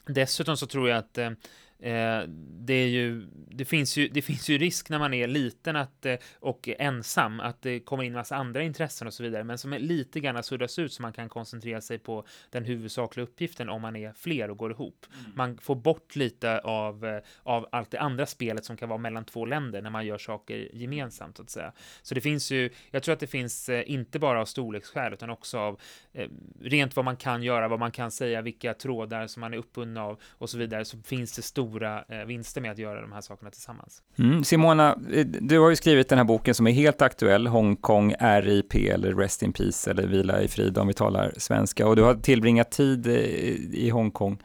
dessutom 0.06 0.56
så 0.56 0.66
tror 0.66 0.88
jag 0.88 0.98
att 0.98 1.18
eh, 1.18 1.30
Eh, 1.82 2.22
det, 2.64 2.74
är 2.74 2.88
ju, 2.88 3.26
det, 3.50 3.64
finns 3.64 3.96
ju, 3.96 4.08
det 4.08 4.22
finns 4.22 4.48
ju 4.48 4.58
risk 4.58 4.88
när 4.88 4.98
man 4.98 5.14
är 5.14 5.26
liten 5.26 5.76
att, 5.76 6.06
eh, 6.06 6.14
och 6.40 6.68
ensam 6.78 7.40
att 7.40 7.62
det 7.62 7.80
kommer 7.80 8.04
in 8.04 8.12
massa 8.12 8.36
andra 8.36 8.62
intressen 8.62 9.06
och 9.06 9.14
så 9.14 9.22
vidare, 9.22 9.44
men 9.44 9.58
som 9.58 9.72
är 9.72 9.78
lite 9.78 10.20
grann 10.20 10.42
suddas 10.42 10.78
ut 10.78 10.92
så 10.92 11.02
man 11.02 11.12
kan 11.12 11.28
koncentrera 11.28 11.80
sig 11.80 11.98
på 11.98 12.26
den 12.50 12.64
huvudsakliga 12.64 13.24
uppgiften 13.24 13.68
om 13.68 13.82
man 13.82 13.96
är 13.96 14.12
fler 14.12 14.50
och 14.50 14.56
går 14.56 14.70
ihop. 14.70 15.06
Mm. 15.20 15.32
Man 15.34 15.58
får 15.58 15.74
bort 15.74 16.16
lite 16.16 16.58
av, 16.58 17.06
eh, 17.06 17.22
av 17.42 17.68
allt 17.72 17.90
det 17.90 18.00
andra 18.00 18.26
spelet 18.26 18.64
som 18.64 18.76
kan 18.76 18.88
vara 18.88 18.98
mellan 18.98 19.24
två 19.24 19.46
länder 19.46 19.82
när 19.82 19.90
man 19.90 20.06
gör 20.06 20.18
saker 20.18 20.68
gemensamt 20.72 21.36
så 21.36 21.42
att 21.42 21.50
säga. 21.50 21.72
Så 22.02 22.14
det 22.14 22.20
finns 22.20 22.50
ju, 22.50 22.70
jag 22.90 23.02
tror 23.02 23.12
att 23.12 23.20
det 23.20 23.26
finns 23.26 23.68
inte 23.68 24.18
bara 24.18 24.40
av 24.40 24.44
storleksskäl 24.44 25.12
utan 25.12 25.30
också 25.30 25.58
av 25.58 25.80
eh, 26.12 26.28
rent 26.60 26.96
vad 26.96 27.04
man 27.04 27.16
kan 27.16 27.42
göra, 27.42 27.68
vad 27.68 27.78
man 27.78 27.90
kan 27.90 28.10
säga, 28.10 28.42
vilka 28.42 28.74
trådar 28.74 29.26
som 29.26 29.40
man 29.40 29.54
är 29.54 29.58
uppbundna 29.58 30.04
av 30.04 30.20
och 30.30 30.50
så 30.50 30.58
vidare, 30.58 30.84
så 30.84 30.98
finns 31.02 31.36
det 31.36 31.42
stor 31.42 31.71
stora 31.72 32.04
eh, 32.08 32.26
vinster 32.26 32.60
med 32.60 32.70
att 32.70 32.78
göra 32.78 33.00
de 33.00 33.12
här 33.12 33.20
sakerna 33.20 33.50
tillsammans. 33.50 34.02
Mm. 34.18 34.44
Simona, 34.44 34.98
eh, 35.12 35.26
du 35.26 35.58
har 35.58 35.70
ju 35.70 35.76
skrivit 35.76 36.08
den 36.08 36.18
här 36.18 36.24
boken 36.24 36.54
som 36.54 36.66
är 36.66 36.72
helt 36.72 37.02
aktuell, 37.02 37.46
Hongkong 37.46 38.14
RIP 38.20 38.74
eller 38.74 39.14
Rest 39.14 39.42
in 39.42 39.52
Peace 39.52 39.90
eller 39.90 40.06
Vila 40.06 40.42
i 40.42 40.48
frid 40.48 40.78
om 40.78 40.86
vi 40.86 40.94
talar 40.94 41.32
svenska 41.36 41.86
och 41.86 41.96
du 41.96 42.02
har 42.02 42.14
tillbringat 42.14 42.70
tid 42.70 43.06
eh, 43.06 43.14
i 43.14 43.90
Hongkong. 43.90 44.38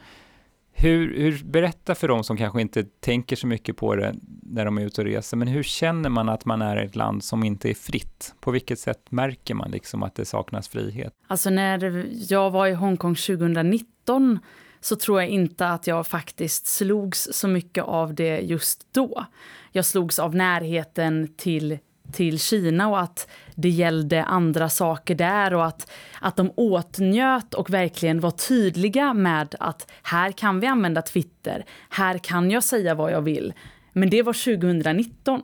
Hur, 0.79 1.17
hur, 1.17 1.43
berätta 1.43 1.95
för 1.95 2.07
dem 2.07 2.23
som 2.23 2.37
kanske 2.37 2.61
inte 2.61 2.83
tänker 2.99 3.35
så 3.35 3.47
mycket 3.47 3.77
på 3.77 3.95
det 3.95 4.15
när 4.41 4.65
de 4.65 4.77
är 4.77 4.81
ute 4.81 5.01
och 5.01 5.07
reser, 5.07 5.37
men 5.37 5.47
hur 5.47 5.63
känner 5.63 6.09
man 6.09 6.29
att 6.29 6.45
man 6.45 6.61
är 6.61 6.83
i 6.83 6.85
ett 6.85 6.95
land 6.95 7.23
som 7.23 7.43
inte 7.43 7.69
är 7.69 7.73
fritt? 7.73 8.35
På 8.39 8.51
vilket 8.51 8.79
sätt 8.79 9.11
märker 9.11 9.55
man 9.55 9.71
liksom 9.71 10.03
att 10.03 10.15
det 10.15 10.25
saknas 10.25 10.67
frihet? 10.67 11.13
Alltså 11.27 11.49
när 11.49 12.05
jag 12.29 12.51
var 12.51 12.67
i 12.67 12.73
Hongkong 12.73 13.15
2019 13.15 14.39
så 14.81 14.95
tror 14.95 15.21
jag 15.21 15.29
inte 15.29 15.67
att 15.67 15.87
jag 15.87 16.07
faktiskt 16.07 16.67
slogs 16.67 17.29
så 17.31 17.47
mycket 17.47 17.83
av 17.83 18.13
det 18.13 18.39
just 18.39 18.93
då. 18.93 19.25
Jag 19.71 19.85
slogs 19.85 20.19
av 20.19 20.35
närheten 20.35 21.33
till, 21.37 21.77
till 22.11 22.39
Kina 22.39 22.87
och 22.87 22.99
att 22.99 23.29
det 23.55 23.69
gällde 23.69 24.23
andra 24.23 24.69
saker 24.69 25.15
där 25.15 25.53
och 25.53 25.65
att, 25.65 25.91
att 26.21 26.35
de 26.35 26.51
åtnjöt 26.55 27.53
och 27.53 27.69
verkligen 27.69 28.19
var 28.19 28.31
tydliga 28.31 29.13
med 29.13 29.55
att 29.59 29.91
här 30.03 30.31
kan 30.31 30.59
vi 30.59 30.67
använda 30.67 31.01
Twitter, 31.01 31.65
här 31.89 32.17
kan 32.17 32.51
jag 32.51 32.63
säga 32.63 32.95
vad 32.95 33.11
jag 33.11 33.21
vill. 33.21 33.53
Men 33.93 34.09
det 34.09 34.21
var 34.21 34.33
2019 34.33 35.41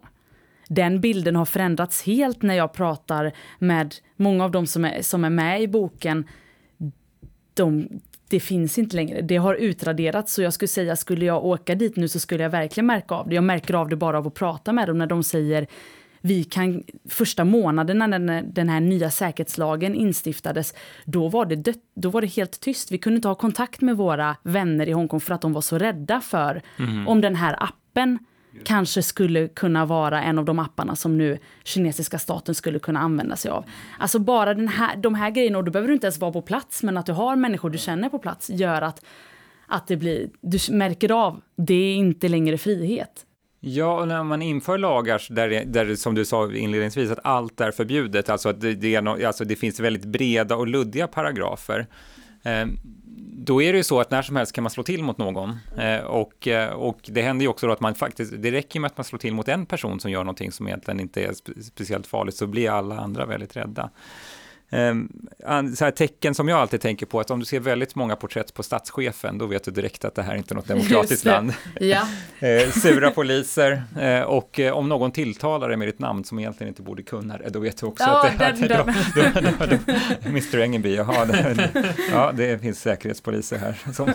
den 0.68 1.02
bilden 1.02 1.36
har 1.36 1.46
förändrats 1.46 2.04
helt 2.04 2.42
när 2.42 2.54
jag 2.54 2.74
pratar 2.74 3.32
med 3.60 3.96
många 4.16 4.44
av 4.44 4.52
dem 4.52 4.68
som 4.68 4.86
är, 4.86 5.02
som 5.02 5.26
är 5.26 5.30
med 5.30 5.62
i 5.62 5.68
boken. 5.68 6.28
De, 7.54 7.88
det 8.34 8.40
finns 8.40 8.78
inte 8.78 8.96
längre. 8.96 9.22
Det 9.22 9.38
har 9.38 9.56
utraderats. 9.56 10.34
Så 10.34 10.42
jag 10.42 10.54
skulle 10.54 10.68
säga, 10.68 10.96
skulle 10.96 11.26
jag 11.26 11.46
åka 11.46 11.76
dit 11.76 11.96
nu 11.96 12.08
så 12.08 12.20
skulle 12.20 12.44
jag 12.44 12.50
verkligen 12.50 12.88
märka 12.88 13.16
av 13.16 13.30
det. 13.30 13.36
Jag 13.36 13.44
märker 13.44 13.74
av 13.74 13.90
det 13.90 13.96
bara 13.96 14.18
av 14.18 14.28
att 14.28 14.34
prata 14.34 14.74
med 14.74 14.88
dem 14.88 14.98
när 14.98 15.08
de 15.08 15.24
säger 15.24 15.68
vi 16.22 16.44
kan, 16.44 16.84
första 17.10 17.46
månaderna 17.46 18.08
när 18.08 18.42
den 18.42 18.70
här 18.70 18.80
nya 18.80 19.10
säkerhetslagen 19.10 19.96
instiftades, 19.96 20.74
då 21.06 21.28
var, 21.28 21.46
det 21.46 21.56
dött, 21.56 21.78
då 21.96 22.10
var 22.10 22.22
det 22.22 22.28
helt 22.28 22.60
tyst. 22.60 22.92
Vi 22.92 22.98
kunde 22.98 23.16
inte 23.16 23.28
ha 23.28 23.36
kontakt 23.36 23.82
med 23.82 23.98
våra 23.98 24.36
vänner 24.44 24.90
i 24.90 24.92
Hongkong 24.92 25.20
för 25.20 25.34
att 25.34 25.42
de 25.42 25.54
var 25.54 25.62
så 25.62 25.78
rädda 25.78 26.22
för 26.22 26.62
mm. 26.80 27.08
om 27.08 27.22
den 27.22 27.36
här 27.36 27.64
appen 27.64 28.20
kanske 28.64 29.04
skulle 29.04 29.48
kunna 29.48 29.86
vara 29.86 30.24
en 30.24 30.40
av 30.40 30.46
de 30.46 30.60
apparna 30.60 30.96
som 30.96 31.18
nu 31.18 31.38
kinesiska 31.64 32.20
staten 32.20 32.56
skulle 32.56 32.80
kunna 32.80 33.00
använda 33.00 33.36
sig 33.36 33.52
av. 33.52 33.66
Alltså 34.00 34.20
bara 34.20 34.54
den 34.54 34.68
här, 34.68 34.96
de 34.96 35.16
här 35.16 35.30
grejerna, 35.30 35.58
och 35.58 35.64
då 35.64 35.72
behöver 35.72 35.88
du 35.88 35.94
inte 35.94 36.08
ens 36.08 36.20
vara 36.20 36.32
på 36.32 36.42
plats, 36.42 36.84
men 36.84 36.98
att 36.98 37.06
du 37.06 37.12
har 37.12 37.36
människor 37.36 37.70
du 37.70 37.78
känner 37.78 38.10
på 38.10 38.20
plats 38.20 38.50
gör 38.50 38.82
att, 38.82 39.06
att 39.68 39.88
det 39.88 39.98
blir, 39.98 40.30
du 40.42 40.58
märker 40.72 41.12
av, 41.12 41.42
det 41.56 41.74
är 41.74 41.96
inte 41.96 42.28
längre 42.28 42.58
frihet. 42.58 43.26
Ja, 43.66 44.02
och 44.02 44.08
när 44.08 44.24
man 44.24 44.42
inför 44.42 44.78
lagar 44.78 45.22
där, 45.30 45.66
där 45.66 45.96
som 45.96 46.16
du 46.16 46.26
sa 46.26 46.54
inledningsvis, 46.54 47.12
att 47.12 47.20
allt 47.24 47.62
är 47.62 47.72
förbjudet, 47.72 48.30
alltså 48.30 48.50
att 48.50 48.62
det, 48.62 48.74
det, 48.74 48.96
är, 48.96 49.26
alltså 49.26 49.46
det 49.46 49.56
finns 49.56 49.80
väldigt 49.80 50.06
breda 50.06 50.56
och 50.56 50.68
luddiga 50.68 51.08
paragrafer. 51.08 51.88
Eh, 52.44 52.66
då 53.46 53.62
är 53.62 53.74
det 53.74 53.78
ju 53.78 53.84
så 53.84 54.00
att 54.00 54.12
när 54.12 54.22
som 54.22 54.36
helst 54.36 54.54
kan 54.54 54.64
man 54.64 54.72
slå 54.72 54.84
till 54.84 55.04
mot 55.04 55.18
någon. 55.18 55.58
Eh, 55.78 56.00
och, 56.00 56.48
eh, 56.48 56.70
och 56.70 57.00
det 57.04 57.22
händer 57.22 57.44
ju 57.44 57.50
också 57.50 57.68
då 57.68 57.74
att 57.74 57.80
man 57.80 57.96
faktiskt, 57.96 58.34
det 58.38 58.52
räcker 58.52 58.80
med 58.80 58.88
att 58.88 58.98
man 58.98 59.04
slår 59.04 59.20
till 59.20 59.34
mot 59.34 59.48
en 59.48 59.66
person 59.66 60.00
som 60.00 60.12
gör 60.12 60.24
någonting 60.24 60.52
som 60.52 60.68
egentligen 60.68 61.00
inte 61.00 61.24
är 61.24 61.34
speciellt 61.62 62.08
farligt, 62.08 62.36
så 62.36 62.48
blir 62.48 62.70
alla 62.70 63.00
andra 63.00 63.26
väldigt 63.26 63.56
rädda. 63.56 63.90
Ehm, 64.70 65.10
så 65.76 65.86
här 65.86 65.92
tecken 65.92 66.36
som 66.36 66.48
jag 66.48 66.60
alltid 66.60 66.82
tänker 66.82 67.06
på, 67.06 67.20
att 67.20 67.32
om 67.32 67.40
du 67.40 67.46
ser 67.46 67.60
väldigt 67.60 67.96
många 67.96 68.16
porträtt 68.16 68.54
på 68.54 68.64
statschefen, 68.64 69.38
då 69.38 69.46
vet 69.46 69.64
du 69.64 69.72
direkt 69.72 70.06
att 70.06 70.16
det 70.16 70.22
här 70.22 70.34
är 70.34 70.38
inte 70.38 70.54
något 70.54 70.68
demokratiskt 70.68 71.26
land. 71.26 71.54
Ja. 71.80 72.08
Eh, 72.40 72.70
sura 72.70 73.12
poliser, 73.12 73.84
eh, 74.00 74.22
och 74.22 74.60
eh, 74.60 74.74
om 74.74 74.90
någon 74.90 75.12
tilltalar 75.12 75.68
dig 75.68 75.78
med 75.78 75.88
ditt 75.88 76.00
namn 76.00 76.24
som 76.24 76.40
egentligen 76.40 76.68
inte 76.68 76.82
borde 76.82 77.04
kunna 77.04 77.38
det, 77.38 77.50
då 77.50 77.60
vet 77.60 77.78
du 77.78 77.86
också 77.86 78.04
ja, 78.04 78.28
att 78.28 78.40
det, 78.40 78.68
den, 78.68 78.82
att, 78.82 78.88
den. 79.14 79.34
Då, 79.34 79.66
då, 79.66 79.66
då, 79.66 80.30
Mr 80.30 80.60
Engelby, 80.60 80.96
jaha, 80.96 81.26
det, 81.26 81.70
ja, 82.12 82.32
det 82.32 82.62
finns 82.62 82.82
säkerhetspoliser 82.82 83.58
här 83.58 83.78
som, 83.94 84.12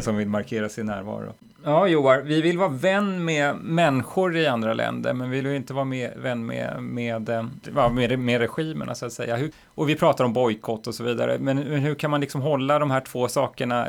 som 0.00 0.16
vill 0.16 0.28
markera 0.28 0.68
sin 0.68 0.86
närvaro. 0.86 1.32
Ja, 1.64 1.88
Joar, 1.88 2.22
vi 2.22 2.42
vill 2.42 2.58
vara 2.58 2.68
vän 2.68 3.24
med 3.24 3.56
människor 3.56 4.36
i 4.36 4.46
andra 4.46 4.74
länder, 4.74 5.12
men 5.12 5.30
vi 5.30 5.36
vill 5.36 5.46
ju 5.46 5.56
inte 5.56 5.74
vara 5.74 5.84
med, 5.84 6.12
vän 6.16 6.46
med, 6.46 6.82
med, 6.82 7.48
med, 7.92 8.18
med 8.18 8.40
regimerna, 8.40 8.94
så 8.94 9.06
att 9.06 9.12
säga. 9.12 9.36
Hur, 9.36 9.50
och 9.64 9.88
vi 9.88 9.96
pratar 9.96 10.24
om 10.24 10.32
bojkott 10.32 10.86
och 10.86 10.94
så 10.94 11.04
vidare, 11.04 11.38
men 11.38 11.58
hur 11.58 11.94
kan 11.94 12.10
man 12.10 12.20
liksom 12.20 12.40
hålla 12.40 12.78
de 12.78 12.90
här 12.90 13.00
två 13.00 13.28
sakerna 13.28 13.88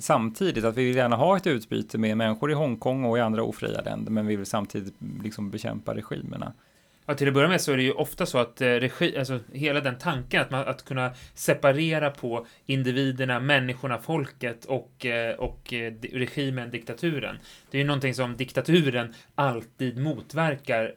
samtidigt? 0.00 0.64
Att 0.64 0.76
vi 0.76 0.84
vill 0.84 0.96
gärna 0.96 1.16
ha 1.16 1.36
ett 1.36 1.46
utbyte 1.46 1.98
med 1.98 2.16
människor 2.16 2.50
i 2.50 2.54
Hongkong 2.54 3.04
och 3.04 3.18
i 3.18 3.20
andra 3.20 3.42
ofria 3.42 3.80
länder, 3.80 4.10
men 4.12 4.26
vi 4.26 4.36
vill 4.36 4.46
samtidigt 4.46 4.94
liksom 5.22 5.50
bekämpa 5.50 5.94
regimerna. 5.94 6.52
Ja, 7.08 7.14
till 7.14 7.28
att 7.28 7.34
börja 7.34 7.48
med 7.48 7.60
så 7.60 7.72
är 7.72 7.76
det 7.76 7.82
ju 7.82 7.92
ofta 7.92 8.26
så 8.26 8.38
att 8.38 8.60
eh, 8.60 8.66
regi, 8.66 9.18
alltså 9.18 9.40
hela 9.52 9.80
den 9.80 9.98
tanken 9.98 10.42
att, 10.42 10.50
man, 10.50 10.68
att 10.68 10.84
kunna 10.84 11.14
separera 11.34 12.10
på 12.10 12.46
individerna, 12.66 13.40
människorna, 13.40 13.98
folket 13.98 14.64
och, 14.64 15.06
eh, 15.06 15.34
och 15.34 15.72
eh, 15.72 15.92
regimen, 16.12 16.70
diktaturen. 16.70 17.38
Det 17.70 17.78
är 17.78 17.80
ju 17.80 17.86
någonting 17.86 18.14
som 18.14 18.36
diktaturen 18.36 19.14
alltid 19.34 19.98
motverkar 19.98 20.94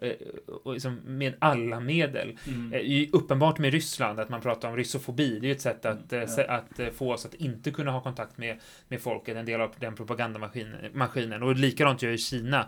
liksom 0.74 1.00
med 1.06 1.34
alla 1.40 1.80
medel. 1.80 2.38
Mm. 2.48 3.10
Uppenbart 3.14 3.60
med 3.60 3.72
Ryssland, 3.74 4.20
att 4.20 4.30
man 4.30 4.42
pratar 4.42 4.70
om 4.70 4.78
ryssofobi. 4.78 5.40
Det 5.40 5.46
är 5.46 5.50
ju 5.50 5.52
ett 5.52 5.62
sätt 5.62 5.86
att, 5.86 6.14
mm. 6.14 6.30
att 6.48 6.96
få 6.96 7.14
oss 7.14 7.26
att 7.26 7.34
inte 7.34 7.72
kunna 7.72 7.92
ha 7.92 8.02
kontakt 8.02 8.38
med, 8.38 8.58
med 8.88 9.02
folket, 9.02 9.38
en 9.38 9.46
del 9.46 9.62
av 9.62 9.74
den 9.80 9.96
propagandamaskinen. 9.96 11.44
Och 11.44 11.56
likadant 11.56 12.02
gör 12.02 12.12
ju 12.12 12.18
Kina 12.18 12.66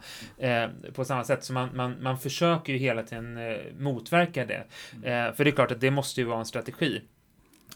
på 0.93 1.05
samma 1.05 1.23
sätt. 1.23 1.43
Så 1.43 1.53
man, 1.53 1.69
man, 1.73 1.95
man 2.01 2.17
försöker 2.17 2.73
ju 2.73 2.79
hela 2.79 3.03
tiden 3.03 3.30
eh, 3.37 3.73
motverka 3.77 4.45
det. 4.45 4.63
Mm. 4.95 5.27
Eh, 5.27 5.33
för 5.33 5.43
det 5.43 5.49
är 5.49 5.55
klart 5.55 5.71
att 5.71 5.81
det 5.81 5.91
måste 5.91 6.21
ju 6.21 6.27
vara 6.27 6.39
en 6.39 6.45
strategi. 6.45 7.01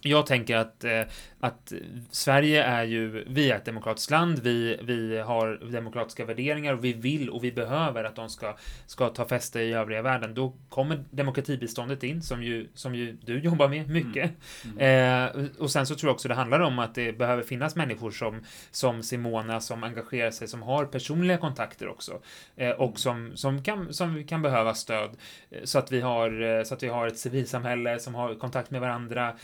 Jag 0.01 0.25
tänker 0.25 0.58
att, 0.58 0.84
eh, 0.84 1.01
att 1.39 1.73
Sverige 2.12 2.63
är 2.63 2.84
ju, 2.84 3.25
vi 3.27 3.51
är 3.51 3.55
ett 3.55 3.65
demokratiskt 3.65 4.12
land, 4.12 4.39
vi, 4.39 4.79
vi 4.84 5.17
har 5.17 5.71
demokratiska 5.71 6.25
värderingar 6.25 6.73
och 6.73 6.84
vi 6.84 6.93
vill 6.93 7.29
och 7.29 7.43
vi 7.43 7.51
behöver 7.51 8.03
att 8.03 8.15
de 8.15 8.29
ska, 8.29 8.58
ska 8.86 9.10
ta 9.10 9.25
fäste 9.25 9.60
i 9.60 9.73
övriga 9.73 10.01
världen. 10.01 10.34
Då 10.34 10.53
kommer 10.69 11.03
demokratibiståndet 11.12 12.03
in, 12.03 12.21
som 12.21 12.43
ju, 12.43 12.67
som 12.73 12.95
ju 12.95 13.17
du 13.25 13.39
jobbar 13.43 13.67
med 13.67 13.89
mycket. 13.89 14.31
Mm. 14.63 14.77
Mm. 14.79 15.45
Eh, 15.45 15.45
och 15.60 15.71
sen 15.71 15.86
så 15.86 15.95
tror 15.95 16.10
jag 16.10 16.13
också 16.13 16.27
det 16.27 16.36
handlar 16.36 16.60
om 16.60 16.79
att 16.79 16.95
det 16.95 17.17
behöver 17.17 17.43
finnas 17.43 17.75
människor 17.75 18.12
som, 18.12 18.43
som 18.71 19.03
Simona, 19.03 19.62
som 19.62 19.84
engagerar 19.84 20.31
sig, 20.31 20.47
som 20.47 20.62
har 20.62 20.86
personliga 20.86 21.38
kontakter 21.38 21.88
också. 21.88 22.19
Eh, 22.55 22.69
och 22.69 22.99
som, 22.99 23.31
som, 23.36 23.63
kan, 23.63 23.93
som 23.93 24.23
kan 24.23 24.41
behöva 24.41 24.73
stöd. 24.73 25.10
Eh, 25.51 25.63
så 25.63 25.79
att 25.79 25.91
vi 25.91 26.01
har, 26.01 26.41
eh, 26.41 26.63
så 26.63 26.73
att 26.73 26.84
vi 26.84 26.88
har 26.88 27.08
ett 27.08 27.17
civilsamhälle 27.17 27.99
som 27.99 28.15
har 28.15 28.36
kontakt 28.36 28.71
med 28.71 28.81
varandra 28.81 29.36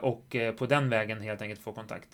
och 0.00 0.36
på 0.58 0.66
den 0.66 0.90
vägen 0.90 1.22
helt 1.22 1.42
enkelt 1.42 1.60
få 1.60 1.72
kontakt. 1.72 2.08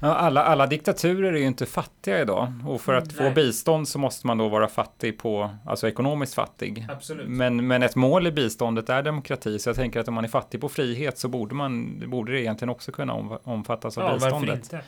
Alla, 0.00 0.42
alla 0.44 0.66
diktaturer 0.66 1.32
är 1.32 1.38
ju 1.38 1.46
inte 1.46 1.66
fattiga 1.66 2.20
idag 2.20 2.52
och 2.66 2.80
för 2.80 2.94
att 2.94 3.12
mm, 3.12 3.28
få 3.28 3.34
bistånd 3.34 3.88
så 3.88 3.98
måste 3.98 4.26
man 4.26 4.38
då 4.38 4.48
vara 4.48 4.68
fattig 4.68 5.18
på, 5.18 5.50
alltså 5.66 5.88
ekonomiskt 5.88 6.34
fattig. 6.34 6.86
Absolut. 6.90 7.28
Men, 7.28 7.66
men 7.66 7.82
ett 7.82 7.96
mål 7.96 8.26
i 8.26 8.32
biståndet 8.32 8.88
är 8.88 9.02
demokrati, 9.02 9.58
så 9.58 9.68
jag 9.68 9.76
tänker 9.76 10.00
att 10.00 10.08
om 10.08 10.14
man 10.14 10.24
är 10.24 10.28
fattig 10.28 10.60
på 10.60 10.68
frihet 10.68 11.18
så 11.18 11.28
borde, 11.28 11.54
man, 11.54 12.02
borde 12.10 12.32
det 12.32 12.40
egentligen 12.40 12.70
också 12.70 12.92
kunna 12.92 13.14
omfattas 13.42 13.98
av 13.98 14.04
ja, 14.04 14.14
biståndet. 14.14 14.48
Varför 14.48 14.54
inte? 14.54 14.80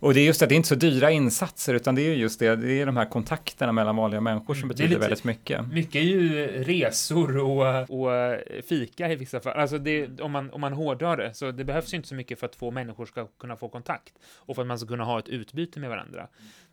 Och 0.00 0.14
det 0.14 0.20
är 0.20 0.24
just 0.24 0.40
det, 0.40 0.46
det 0.46 0.54
är 0.54 0.56
inte 0.56 0.68
så 0.68 0.74
dyra 0.74 1.10
insatser 1.10 1.74
utan 1.74 1.94
det 1.94 2.02
är 2.02 2.14
just 2.14 2.38
det, 2.38 2.56
det 2.56 2.72
är 2.72 2.86
de 2.86 2.96
här 2.96 3.04
kontakterna 3.04 3.72
mellan 3.72 3.96
vanliga 3.96 4.20
människor 4.20 4.54
som 4.54 4.62
mm, 4.62 4.68
betyder 4.68 4.88
lite, 4.88 5.00
väldigt 5.00 5.24
mycket. 5.24 5.72
Mycket 5.72 5.94
är 5.94 6.00
ju 6.00 6.46
resor 6.64 7.38
och, 7.38 7.90
och 7.90 8.38
fika 8.68 9.12
i 9.12 9.16
vissa 9.16 9.40
fall. 9.40 9.52
Alltså 9.52 9.78
det, 9.78 10.20
om, 10.20 10.32
man, 10.32 10.50
om 10.50 10.60
man 10.60 10.72
hårdrar 10.72 11.16
det, 11.16 11.34
så 11.34 11.50
det 11.50 11.64
behövs 11.64 11.92
ju 11.92 11.96
inte 11.96 12.08
så 12.08 12.14
mycket 12.14 12.38
för 12.38 12.46
att 12.46 12.52
två 12.52 12.70
människor 12.70 13.06
ska 13.06 13.26
kunna 13.26 13.56
få 13.56 13.68
kontakt 13.68 14.12
och 14.36 14.54
för 14.54 14.62
att 14.62 14.68
man 14.68 14.78
ska 14.78 14.88
kunna 14.88 15.04
ha 15.04 15.18
ett 15.18 15.28
utbyte 15.28 15.80
med 15.80 15.90
varandra. 15.90 16.28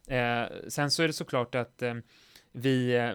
Eh, 0.07 0.47
sen 0.67 0.91
så 0.91 1.03
är 1.03 1.07
det 1.07 1.13
såklart 1.13 1.55
att 1.55 1.81
eh, 1.81 1.93
vi, 2.51 2.95
eh, 2.95 3.09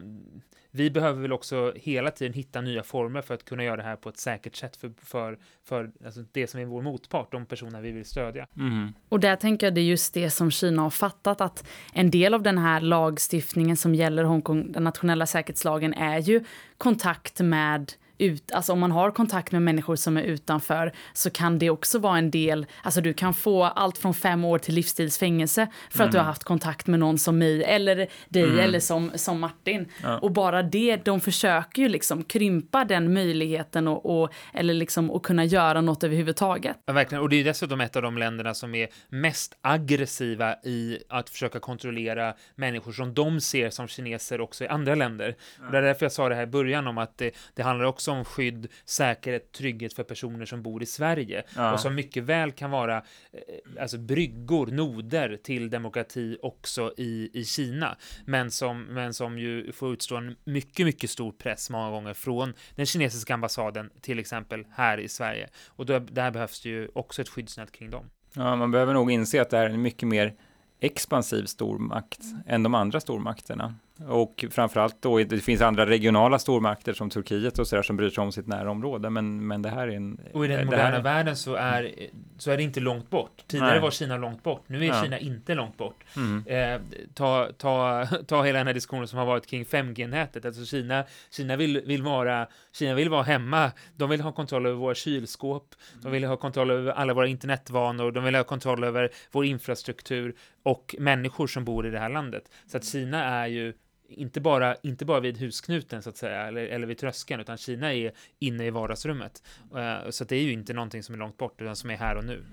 vi 0.75 0.91
behöver 0.91 1.23
väl 1.23 1.33
också 1.33 1.73
hela 1.77 2.11
tiden 2.11 2.33
hitta 2.33 2.61
nya 2.61 2.83
former 2.83 3.23
för 3.23 3.35
att 3.35 3.45
kunna 3.45 3.65
göra 3.65 3.77
det 3.77 3.83
här 3.83 3.97
på 3.97 4.09
ett 4.09 4.19
säkert 4.19 4.57
sätt 4.57 4.77
för, 4.77 4.93
för, 5.03 5.39
för 5.65 5.91
alltså 6.05 6.25
det 6.33 6.47
som 6.47 6.61
är 6.61 6.65
vår 6.65 6.83
motpart, 6.83 7.33
de 7.33 7.47
personer 7.47 7.81
vi 7.81 7.93
vill 7.93 8.05
stödja. 8.05 8.47
Mm. 8.57 8.93
Och 9.09 9.21
där 9.21 9.37
tänker 9.37 9.67
jag 9.67 9.75
det 9.75 9.81
är 9.81 9.85
just 9.85 10.15
det 10.15 10.31
som 10.31 10.51
Kina 10.51 10.83
har 10.83 10.91
fattat 10.91 11.41
att 11.41 11.69
en 11.93 12.11
del 12.11 12.35
av 12.35 12.43
den 12.43 12.59
här 12.59 12.81
lagstiftningen 12.81 13.77
som 13.77 13.95
gäller 13.95 14.25
Hongkong, 14.25 14.73
den 14.73 14.85
nationella 14.85 15.27
säkerhetslagen, 15.27 15.95
är 15.95 16.19
ju 16.19 16.45
kontakt 16.79 17.41
med 17.41 17.93
ut, 18.23 18.53
alltså 18.53 18.73
om 18.73 18.81
man 18.81 18.93
har 18.93 19.11
kontakt 19.11 19.53
med 19.53 19.63
människor 19.63 19.97
som 19.97 20.17
är 20.17 20.23
utanför 20.23 20.93
så 21.13 21.31
kan 21.31 21.59
det 21.59 21.71
också 21.71 21.99
vara 21.99 22.19
en 22.19 22.31
del, 22.31 22.67
alltså 22.83 23.01
du 23.01 23.15
kan 23.15 23.35
få 23.35 23.65
allt 23.65 23.99
från 23.99 24.15
fem 24.15 24.45
år 24.45 24.59
till 24.59 24.75
livstidsfängelse 24.75 25.67
för 25.91 25.99
mm. 25.99 26.07
att 26.07 26.13
du 26.13 26.19
har 26.19 26.23
mm. 26.23 26.29
haft 26.29 26.45
kontakt 26.45 26.87
med 26.87 27.01
någon 27.01 27.19
som 27.19 27.39
mig 27.39 27.65
eller 27.65 28.09
dig 28.29 28.45
mm. 28.45 28.59
eller 28.59 28.81
som, 28.81 29.11
som 29.15 29.41
Martin. 29.41 29.89
Ja. 30.03 30.19
Och 30.19 30.31
bara 30.31 30.63
det, 30.63 30.97
de 31.05 31.21
försöker 31.21 31.83
ju 31.83 31.89
liksom 31.89 32.25
krympa 32.25 32.85
den 32.85 33.13
möjligheten 33.13 33.89
och, 33.89 34.23
och, 34.23 34.33
eller 34.55 34.75
liksom 34.75 35.11
att 35.11 35.23
kunna 35.23 35.45
göra 35.45 35.81
något 35.81 36.05
överhuvudtaget. 36.05 36.77
Ja, 36.87 36.93
verkligen, 36.93 37.23
och 37.23 37.29
det 37.29 37.37
är 37.37 37.45
dessutom 37.45 37.81
ett 37.81 37.97
av 37.97 38.03
de 38.03 38.19
länderna 38.19 38.55
som 38.55 38.75
är 38.75 38.89
mest 39.09 39.55
aggressiva 39.61 40.55
i 40.65 40.99
att 41.09 41.31
försöka 41.31 41.61
kontrollera 41.61 42.35
människor 42.55 42.93
som 42.93 43.15
de 43.15 43.41
ser 43.41 43.71
som 43.71 43.89
kineser 43.89 44.41
också 44.41 44.65
i 44.65 44.69
andra 44.69 44.95
länder. 44.95 45.37
Ja. 45.59 45.67
Och 45.67 45.73
det 45.73 45.79
är 45.79 45.83
därför 45.83 46.05
jag 46.05 46.13
sa 46.13 46.29
det 46.29 46.35
här 46.35 46.43
i 46.43 46.47
början 46.47 46.87
om 46.87 46.99
att 46.99 47.19
det, 47.19 47.31
det 47.55 47.63
handlar 47.63 47.87
också 47.87 48.12
som 48.13 48.25
skydd, 48.25 48.69
säkerhet, 48.85 49.53
trygghet 49.53 49.95
för 49.95 50.03
personer 50.03 50.47
som 50.47 50.63
bor 50.63 50.83
i 50.83 50.87
Sverige 50.87 51.43
ja. 51.57 51.73
och 51.73 51.81
som 51.81 51.95
mycket 51.95 52.23
väl 52.23 52.53
kan 52.53 52.71
vara 52.71 52.97
eh, 52.97 53.83
alltså 53.83 53.99
bryggor, 53.99 54.67
noder 54.67 55.39
till 55.43 55.71
demokrati 55.71 56.39
också 56.43 56.95
i, 56.97 57.31
i 57.33 57.45
Kina, 57.45 57.97
men 58.25 58.51
som, 58.51 58.83
men 58.83 59.15
som 59.15 59.39
ju 59.39 59.73
får 59.73 59.93
utstå 59.93 60.17
en 60.17 60.37
mycket, 60.45 60.87
mycket 60.87 61.11
stor 61.11 61.33
press 61.33 61.71
många 61.71 61.91
gånger 61.91 62.15
från 62.15 62.55
den 62.77 62.87
kinesiska 62.87 63.35
ambassaden, 63.35 63.91
till 64.01 64.19
exempel 64.19 64.67
här 64.71 64.99
i 64.99 65.09
Sverige. 65.09 65.49
Och 65.69 65.87
då, 65.87 65.99
där 65.99 66.31
behövs 66.31 66.63
det 66.63 66.69
ju 66.69 66.89
också 66.95 67.23
ett 67.23 67.29
skyddsnät 67.29 67.73
kring 67.73 67.91
dem. 67.91 68.11
Ja, 68.35 68.57
man 68.57 68.71
behöver 68.71 68.95
nog 68.95 69.11
inse 69.11 69.43
att 69.43 69.51
det 69.51 69.59
är 69.59 69.67
en 69.67 69.83
mycket 69.83 70.09
mer 70.09 70.35
expansiv 70.83 71.45
stormakt 71.45 72.21
än 72.47 72.63
de 72.63 72.75
andra 72.75 73.01
stormakterna. 73.01 73.75
Och 74.09 74.45
framförallt 74.51 75.03
då, 75.03 75.19
det 75.19 75.41
finns 75.41 75.61
andra 75.61 75.87
regionala 75.87 76.39
stormakter 76.39 76.93
som 76.93 77.11
Turkiet 77.11 77.59
och 77.59 77.67
sådär 77.67 77.83
som 77.83 77.97
bryr 77.97 78.11
sig 78.11 78.23
om 78.23 78.33
sitt 78.33 78.47
närområde, 78.47 79.11
men, 79.11 79.47
men 79.47 79.63
det 79.63 79.69
här 79.69 79.89
är 79.89 79.97
en... 79.97 80.21
Och 80.33 80.45
i 80.45 80.49
den 80.49 80.67
moderna 80.67 80.85
här... 80.85 81.03
världen 81.03 81.37
så 81.37 81.55
är, 81.55 81.91
så 82.39 82.51
är 82.51 82.57
det 82.57 82.63
inte 82.63 82.81
långt 82.81 83.11
bort. 83.11 83.45
Tidigare 83.47 83.71
Nej. 83.71 83.81
var 83.81 83.91
Kina 83.91 84.17
långt 84.17 84.43
bort, 84.43 84.65
nu 84.67 84.85
är 84.85 84.89
ja. 84.89 85.03
Kina 85.03 85.19
inte 85.19 85.55
långt 85.55 85.77
bort. 85.77 86.05
Mm. 86.17 86.47
Eh, 86.47 86.81
ta, 87.15 87.49
ta, 87.59 88.07
ta 88.27 88.43
hela 88.43 88.59
den 88.59 88.67
här 88.67 88.75
diskussionen 88.75 89.09
som 89.09 89.19
har 89.19 89.27
varit 89.27 89.47
kring 89.47 89.65
5G-nätet, 89.65 90.45
alltså 90.45 90.65
Kina, 90.65 91.05
Kina, 91.31 91.57
vill, 91.57 91.81
vill 91.87 92.03
vara, 92.03 92.47
Kina 92.73 92.95
vill 92.95 93.09
vara 93.09 93.23
hemma, 93.23 93.73
de 93.97 94.11
vill 94.11 94.21
ha 94.21 94.33
kontroll 94.33 94.67
över 94.67 94.77
våra 94.77 94.95
kylskåp, 94.95 95.75
de 96.03 96.13
vill 96.13 96.25
ha 96.25 96.37
kontroll 96.37 96.71
över 96.71 96.93
alla 96.93 97.15
våra 97.15 97.27
internetvanor, 97.27 98.13
de 98.13 98.25
vill 98.25 98.35
ha 98.35 98.45
kontroll 98.45 98.85
över 98.85 99.11
vår 99.33 99.45
infrastruktur 99.45 100.35
och 100.63 100.95
människor 100.99 101.47
som 101.47 101.65
bor 101.65 101.87
i 101.87 101.91
det 101.91 101.99
här 101.99 102.09
landet. 102.09 102.51
Så 102.67 102.77
att 102.77 102.85
Kina 102.85 103.25
är 103.25 103.47
ju 103.47 103.73
inte 104.09 104.41
bara, 104.41 104.77
inte 104.83 105.05
bara 105.05 105.21
vid 105.21 105.39
husknuten 105.39 106.03
så 106.03 106.09
att 106.09 106.17
säga, 106.17 106.47
eller, 106.47 106.67
eller 106.67 106.87
vid 106.87 106.99
tröskeln, 106.99 107.41
utan 107.41 107.57
Kina 107.57 107.95
är 107.95 108.13
inne 108.39 108.67
i 108.67 108.71
vardagsrummet. 108.71 109.43
Uh, 109.75 110.11
så 110.11 110.25
det 110.25 110.37
är 110.37 110.43
ju 110.43 110.53
inte 110.53 110.73
någonting 110.73 111.03
som 111.03 111.15
är 111.15 111.19
långt 111.19 111.37
bort, 111.37 111.61
utan 111.61 111.77
som 111.77 111.91
är 111.91 111.97
här 111.97 112.17
och 112.17 112.25
nu. 112.25 112.45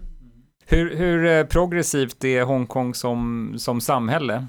Hur, 0.72 0.96
hur 0.96 1.26
eh, 1.26 1.46
progressivt 1.46 2.24
är 2.24 2.44
Hongkong 2.44 2.94
som, 2.94 3.54
som 3.58 3.82
samhälle? 3.82 4.48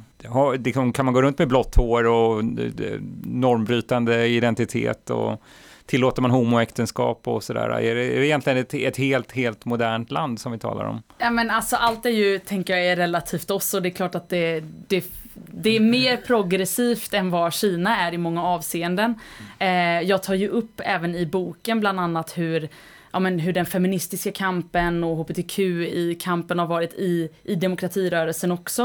Liksom, 0.59 0.93
kan 0.93 1.05
man 1.05 1.15
gå 1.15 1.23
runt 1.23 1.39
med 1.39 1.49
blått 1.49 1.77
hår 1.77 2.07
och 2.07 2.39
eh, 2.41 3.01
normbrytande 3.25 4.27
identitet 4.27 5.11
och 5.11 5.43
tillåter 5.91 6.23
man 6.23 6.31
homoäktenskap 6.31 7.29
och 7.29 7.43
sådär? 7.43 7.69
Är 7.69 7.95
det, 7.95 8.27
egentligen 8.27 8.59
ett, 8.59 8.75
ett, 8.75 8.97
helt, 8.97 9.33
helt 9.33 9.65
modernt 9.65 10.11
land 10.11 10.41
som 10.41 10.53
vi 10.53 10.59
talar 10.59 10.85
om? 10.85 11.03
Ja 11.19 11.31
men 11.31 11.51
alltså 11.51 11.77
allt 11.77 12.07
är 12.07 12.11
ju, 12.11 12.39
tänker 12.39 12.77
jag, 12.77 12.87
är 12.87 12.97
relativt 12.97 13.51
oss 13.51 13.75
och 13.75 13.83
det 13.83 13.89
är 13.89 13.91
klart 13.91 14.15
att 14.15 14.29
det, 14.29 14.61
det 14.89 15.05
det 15.35 15.77
är 15.77 15.81
mer 15.81 16.17
progressivt 16.17 17.15
än 17.15 17.31
vad 17.31 17.53
Kina 17.53 17.97
är 17.97 18.15
i 18.15 18.19
många 18.19 18.45
avseenden. 18.45 19.15
Eh, 19.59 20.01
jag 20.01 20.23
tar 20.23 20.35
ju 20.35 20.49
upp 20.49 20.81
även 20.85 21.15
i 21.15 21.27
boken 21.27 21.81
bland 21.81 22.01
annat 22.01 22.39
hur 22.39 22.69
ja, 23.13 23.21
men 23.21 23.39
hur 23.39 23.53
den 23.53 23.67
feministiska 23.67 24.33
kampen 24.33 25.05
och 25.05 25.17
hbtq 25.17 25.59
i 25.59 26.19
kampen 26.21 26.59
har 26.59 26.67
varit 26.67 26.95
i, 26.95 27.29
i 27.43 27.55
demokratirörelsen 27.55 28.53
också. 28.53 28.83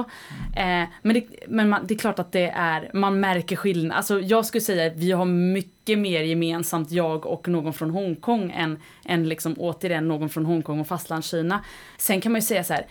Eh, 0.56 0.84
men 1.02 1.14
det, 1.14 1.26
men 1.48 1.70
man, 1.70 1.88
det 1.88 1.94
är 1.94 1.98
klart 1.98 2.20
att 2.20 2.32
det 2.32 2.50
är, 2.50 2.90
man 2.94 3.20
märker 3.20 3.56
skillnad. 3.56 3.98
Alltså 3.98 4.20
jag 4.20 4.46
skulle 4.46 4.62
säga 4.62 4.88
att 4.92 4.98
vi 4.98 5.12
har 5.12 5.26
mycket 5.26 6.00
mer 6.00 6.22
gemensamt, 6.22 6.92
jag 6.92 7.26
och 7.26 7.48
någon 7.48 7.74
från 7.74 7.90
Hongkong, 7.90 8.52
än, 8.52 8.80
än 9.06 9.30
liksom 9.30 9.56
återigen 9.58 10.08
någon 10.08 10.30
från 10.30 10.46
Hongkong 10.46 10.80
och 10.80 10.88
fastlandskina. 10.88 11.64
Sen 11.98 12.22
kan 12.22 12.32
man 12.32 12.42
ju 12.42 12.46
säga 12.46 12.64
så 12.64 12.74
här, 12.74 12.86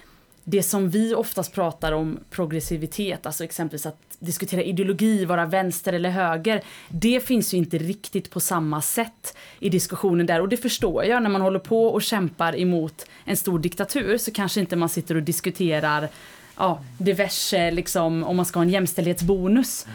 det 0.45 0.63
som 0.63 0.91
vi 0.91 1.15
oftast 1.15 1.55
pratar 1.55 1.93
om 1.93 2.19
progressivitet, 2.31 3.27
alltså 3.27 3.45
exempelvis 3.45 3.87
att 3.87 4.14
diskutera 4.25 4.63
ideologi, 4.63 5.25
vara 5.25 5.47
vänster 5.47 5.93
eller 5.93 6.11
höger, 6.11 6.63
det 6.89 7.27
finns 7.27 7.55
ju 7.55 7.59
inte 7.59 7.79
riktigt 7.79 8.31
på 8.31 8.41
samma 8.41 8.83
sätt 8.83 9.37
i 9.59 9.69
diskussionen 9.69 10.27
där 10.27 10.41
och 10.41 10.49
det 10.49 10.57
förstår 10.57 11.05
jag 11.05 11.23
när 11.23 11.31
man 11.31 11.41
håller 11.41 11.59
på 11.59 11.87
och 11.87 12.03
kämpar 12.03 12.61
emot 12.61 13.07
en 13.25 13.37
stor 13.37 13.59
diktatur 13.59 14.19
så 14.19 14.31
kanske 14.31 14.61
inte 14.61 14.77
man 14.77 14.89
sitter 14.89 15.15
och 15.15 15.23
diskuterar 15.23 16.09
ja, 16.57 16.81
diverse, 16.99 17.71
liksom, 17.71 18.25
om 18.25 18.37
man 18.37 18.47
ska 18.47 18.59
ha 18.59 18.65
en 18.65 18.71
jämställdhetsbonus. 18.71 19.87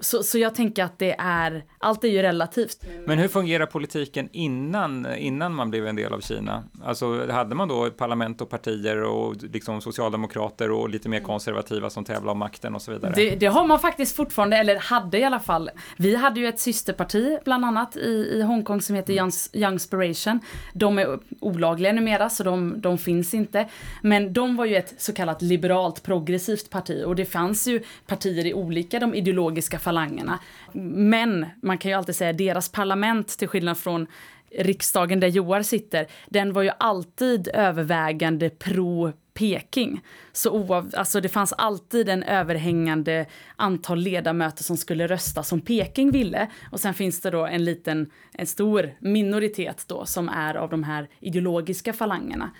Så, 0.00 0.22
så 0.22 0.38
jag 0.38 0.54
tänker 0.54 0.84
att 0.84 0.98
det 0.98 1.16
är, 1.18 1.64
allt 1.78 2.04
är 2.04 2.08
ju 2.08 2.22
relativt. 2.22 2.84
Men 3.06 3.18
hur 3.18 3.28
fungerar 3.28 3.66
politiken 3.66 4.28
innan, 4.32 5.16
innan 5.16 5.54
man 5.54 5.70
blev 5.70 5.86
en 5.86 5.96
del 5.96 6.12
av 6.12 6.20
Kina? 6.20 6.64
Alltså 6.84 7.30
hade 7.30 7.54
man 7.54 7.68
då 7.68 7.90
parlament 7.90 8.40
och 8.40 8.50
partier 8.50 9.02
och 9.02 9.34
liksom 9.42 9.80
socialdemokrater 9.80 10.70
och 10.70 10.88
lite 10.88 11.08
mer 11.08 11.20
konservativa 11.20 11.90
som 11.90 12.04
tävlar 12.04 12.32
om 12.32 12.38
makten 12.38 12.74
och 12.74 12.82
så 12.82 12.92
vidare? 12.92 13.12
Det, 13.16 13.36
det 13.36 13.46
har 13.46 13.66
man 13.66 13.78
faktiskt 13.78 14.16
fortfarande, 14.16 14.56
eller 14.56 14.76
hade 14.76 15.18
i 15.18 15.24
alla 15.24 15.40
fall. 15.40 15.70
Vi 15.96 16.16
hade 16.16 16.40
ju 16.40 16.46
ett 16.46 16.60
systerparti 16.60 17.38
bland 17.44 17.64
annat 17.64 17.96
i, 17.96 18.30
i 18.34 18.42
Hongkong 18.42 18.80
som 18.80 18.96
heter 18.96 19.12
Young, 19.12 19.32
Youngspiration. 19.52 20.40
De 20.74 20.98
är 20.98 21.18
olagliga 21.40 21.92
numera 21.92 22.30
så 22.30 22.42
de, 22.42 22.80
de 22.80 22.98
finns 22.98 23.34
inte. 23.34 23.68
Men 24.02 24.32
de 24.32 24.56
var 24.56 24.64
ju 24.64 24.76
ett 24.76 24.94
så 24.98 25.12
kallat 25.12 25.42
liberalt 25.42 26.02
progressivt 26.02 26.70
parti 26.70 27.02
och 27.06 27.16
det 27.16 27.24
fanns 27.24 27.68
ju 27.68 27.82
partier 28.06 28.46
i 28.46 28.54
olika 28.54 28.98
de 28.98 29.14
ideologiska 29.14 29.78
falangerna. 29.88 30.38
Men 30.72 31.46
man 31.62 31.78
kan 31.78 31.90
ju 31.90 31.96
alltid 31.96 32.16
säga 32.16 32.32
deras 32.32 32.68
parlament, 32.68 33.38
till 33.38 33.48
skillnad 33.48 33.78
från 33.78 34.06
riksdagen 34.50 35.20
där 35.20 35.28
Joar 35.28 35.62
sitter, 35.62 36.06
den 36.26 36.52
var 36.52 36.62
ju 36.62 36.70
alltid 36.78 37.48
övervägande 37.54 38.50
pro 38.50 39.12
Peking. 39.34 40.00
Så 40.32 40.50
oav, 40.50 40.90
alltså 40.96 41.20
det 41.20 41.28
fanns 41.28 41.52
alltid 41.52 42.08
en 42.08 42.22
överhängande 42.22 43.26
antal 43.56 43.98
ledamöter 43.98 44.64
som 44.64 44.76
skulle 44.76 45.06
rösta 45.06 45.42
som 45.42 45.60
Peking 45.60 46.10
ville. 46.10 46.48
Och 46.72 46.80
sen 46.80 46.94
finns 46.94 47.20
det 47.20 47.30
då 47.30 47.46
en 47.46 47.64
liten, 47.64 48.10
en 48.32 48.46
stor 48.46 48.90
minoritet 48.98 49.84
då 49.86 50.06
som 50.06 50.28
är 50.28 50.54
av 50.54 50.70
de 50.70 50.84
här 50.84 51.08
ideologiska 51.20 51.92
falangerna. 51.92 52.50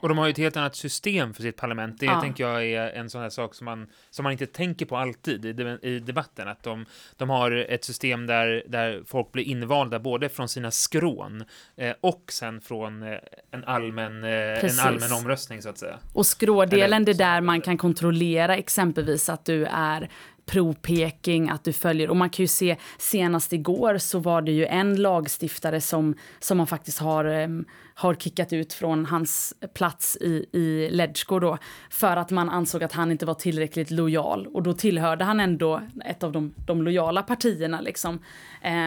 Och 0.00 0.08
de 0.08 0.18
har 0.18 0.26
ju 0.26 0.30
ett 0.30 0.38
helt 0.38 0.56
annat 0.56 0.76
system 0.76 1.34
för 1.34 1.42
sitt 1.42 1.56
parlament. 1.56 2.00
Det 2.00 2.06
Ja. 2.06 2.20
tänker 2.20 2.44
jag 2.44 2.64
är 2.66 2.90
en 2.90 3.10
sån 3.10 3.20
här 3.22 3.30
sak 3.30 3.54
som 3.54 3.64
man, 3.64 3.86
som 4.10 4.22
man 4.22 4.32
inte 4.32 4.46
tänker 4.46 4.86
på 4.86 4.96
alltid 4.96 5.44
i, 5.44 5.52
de- 5.52 5.78
i 5.82 5.98
debatten. 5.98 6.48
Att 6.48 6.62
de, 6.62 6.86
de 7.16 7.30
har 7.30 7.50
ett 7.50 7.84
system 7.84 8.26
där, 8.26 8.62
där 8.68 9.02
folk 9.06 9.32
blir 9.32 9.44
invalda 9.44 9.98
både 9.98 10.28
från 10.28 10.48
sina 10.48 10.70
skrån 10.70 11.44
eh, 11.76 11.92
och 12.00 12.24
sen 12.28 12.60
från 12.60 13.02
eh, 13.02 13.18
en, 13.50 13.64
allmän, 13.64 14.24
eh, 14.24 14.30
en 14.64 14.78
allmän 14.80 15.12
omröstning 15.12 15.62
så 15.62 15.68
att 15.68 15.78
säga. 15.78 15.98
Och 16.12 16.26
skrådelen, 16.26 17.04
det 17.04 17.12
är 17.12 17.14
där 17.14 17.40
man 17.40 17.60
kan 17.60 17.78
kontrollera 17.78 18.56
exempelvis 18.56 19.28
att 19.28 19.44
du 19.44 19.64
är 19.66 20.10
pro-Peking, 20.46 21.50
att 21.50 21.64
du 21.64 21.72
följer. 21.72 22.10
Och 22.10 22.16
man 22.16 22.30
kan 22.30 22.42
ju 22.42 22.46
se, 22.48 22.76
senast 22.98 23.52
igår 23.52 23.98
så 23.98 24.18
var 24.18 24.42
det 24.42 24.52
ju 24.52 24.66
en 24.66 25.02
lagstiftare 25.02 25.80
som, 25.80 26.14
som 26.38 26.58
man 26.58 26.66
faktiskt 26.66 26.98
har, 26.98 27.24
em, 27.24 27.64
har 28.00 28.14
kickat 28.14 28.52
ut 28.52 28.72
från 28.72 29.06
hans 29.06 29.54
plats 29.74 30.16
i, 30.20 30.46
i 30.52 30.88
Ledjko 30.90 31.38
då, 31.38 31.58
för 31.90 32.16
att 32.16 32.30
man 32.30 32.48
ansåg 32.48 32.84
att 32.84 32.92
han 32.92 33.10
inte 33.10 33.26
var 33.26 33.34
tillräckligt 33.34 33.90
lojal. 33.90 34.46
Och 34.46 34.62
då 34.62 34.72
tillhörde 34.72 35.24
han 35.24 35.40
ändå 35.40 35.82
ett 36.04 36.22
av 36.22 36.32
de, 36.32 36.54
de 36.66 36.82
lojala 36.82 37.22
partierna 37.22 37.80
liksom. 37.80 38.18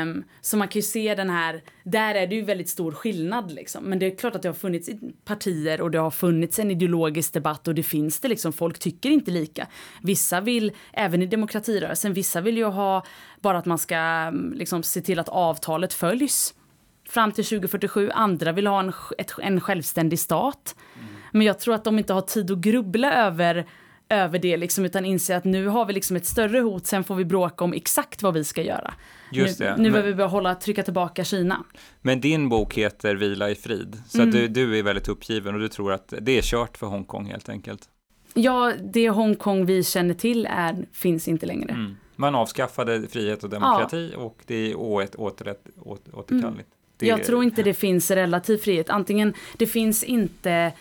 Um, 0.04 0.23
så 0.41 0.58
man 0.58 0.67
kan 0.67 0.80
ju 0.80 0.84
se 0.84 1.15
den 1.15 1.30
här, 1.30 1.63
där 1.84 2.15
är 2.15 2.28
det 2.28 2.36
ju 2.36 2.41
väldigt 2.41 2.69
stor 2.69 2.91
skillnad 2.91 3.52
liksom. 3.52 3.84
Men 3.84 3.99
det 3.99 4.06
är 4.06 4.15
klart 4.15 4.36
att 4.36 4.41
det 4.41 4.49
har 4.49 4.54
funnits 4.54 4.89
partier 5.26 5.82
och 5.82 5.91
det 5.91 5.99
har 5.99 6.12
funnits 6.12 6.60
en 6.60 6.71
ideologisk 6.71 7.34
debatt 7.34 7.67
och 7.67 7.76
det 7.76 7.84
finns 7.84 8.19
det 8.19 8.28
liksom, 8.28 8.54
folk 8.54 8.80
tycker 8.80 9.10
inte 9.10 9.32
lika. 9.32 9.67
Vissa 10.02 10.41
vill, 10.41 10.71
även 10.93 11.21
i 11.21 11.26
demokratirörelsen, 11.26 12.13
vissa 12.13 12.41
vill 12.41 12.58
ju 12.58 12.65
ha 12.65 13.06
bara 13.41 13.58
att 13.58 13.65
man 13.65 13.78
ska 13.78 13.95
mm, 13.95 14.54
liksom 14.54 14.84
se 14.84 15.02
till 15.02 15.19
att 15.19 15.30
avtalet 15.30 15.93
följs 15.93 16.54
fram 17.10 17.32
till 17.32 17.46
2047. 17.46 18.10
Andra 18.10 18.52
vill 18.52 18.68
ha 18.68 18.80
en, 18.80 18.94
ett, 19.18 19.34
en 19.42 19.62
självständig 19.62 20.20
stat. 20.20 20.76
Men 21.32 21.42
jag 21.48 21.60
tror 21.60 21.76
att 21.76 21.84
de 21.84 21.98
inte 22.00 22.13
har 22.13 22.22
tid 22.22 22.52
att 22.52 22.58
grubbla 22.58 23.13
över 23.13 23.66
över 24.10 24.39
det 24.39 24.58
liksom, 24.58 24.86
utan 24.86 25.06
inser 25.06 25.36
att 25.36 25.44
nu 25.44 25.68
har 25.68 25.86
vi 25.86 25.94
liksom 25.94 26.16
ett 26.16 26.26
större 26.26 26.60
hot, 26.60 26.86
sen 26.86 27.04
får 27.04 27.16
vi 27.16 27.26
bråka 27.26 27.63
om 27.63 27.74
exakt 27.74 28.24
vad 28.24 28.34
vi 28.34 28.44
ska 28.44 28.62
göra. 28.62 28.94
Just 29.32 29.60
nu 29.60 29.66
det. 29.66 29.78
nu 29.78 29.89
behöver 29.89 30.10
vi 30.10 30.16
börja 30.16 30.28
hålla, 30.28 30.56
trycka 30.56 30.84
tillbaka 30.84 31.24
Kina. 31.24 31.63
Men 32.02 32.22
din 32.22 32.50
bok 32.50 32.74
heter 32.74 33.16
Vila 33.16 33.50
i 33.50 33.56
frid, 33.56 34.02
så 34.08 34.22
Mm. 34.22 34.32
du, 34.32 34.48
du 34.48 34.80
är 34.80 34.84
väldigt 34.84 35.08
uppgiven 35.08 35.54
och 35.56 35.62
du 35.62 35.68
tror 35.68 35.94
att 35.94 36.13
det 36.22 36.38
är 36.38 36.42
kört 36.42 36.78
för 36.78 36.88
Hongkong 36.88 37.26
helt 37.26 37.50
enkelt. 37.50 37.89
Ja, 38.34 38.74
det 38.94 39.10
Hongkong 39.10 39.66
vi 39.66 39.84
känner 39.84 40.13
till 40.13 40.48
är, 40.50 40.86
finns 40.92 41.28
inte 41.28 41.46
längre. 41.46 41.72
Mm. 41.72 41.96
Man 42.16 42.36
avskaffade 42.36 43.08
frihet 43.08 43.44
och 43.44 43.50
demokrati 43.50 44.13
och 44.18 44.44
det 44.48 44.72
är 44.72 44.76
oåt, 44.76 45.16
återrätt, 45.16 45.68
åt, 45.82 46.10
återkalligt. 46.13 46.70
Det, 46.70 46.83
Jag 47.08 47.24
tror 47.24 47.44
inte 47.44 47.63
det 47.63 47.74
finns 47.74 48.12
relativ 48.12 48.58
frihet. 48.58 48.89
Antingen, 48.89 49.34
det 49.58 49.68
finns 49.68 50.04
inte 50.04 50.72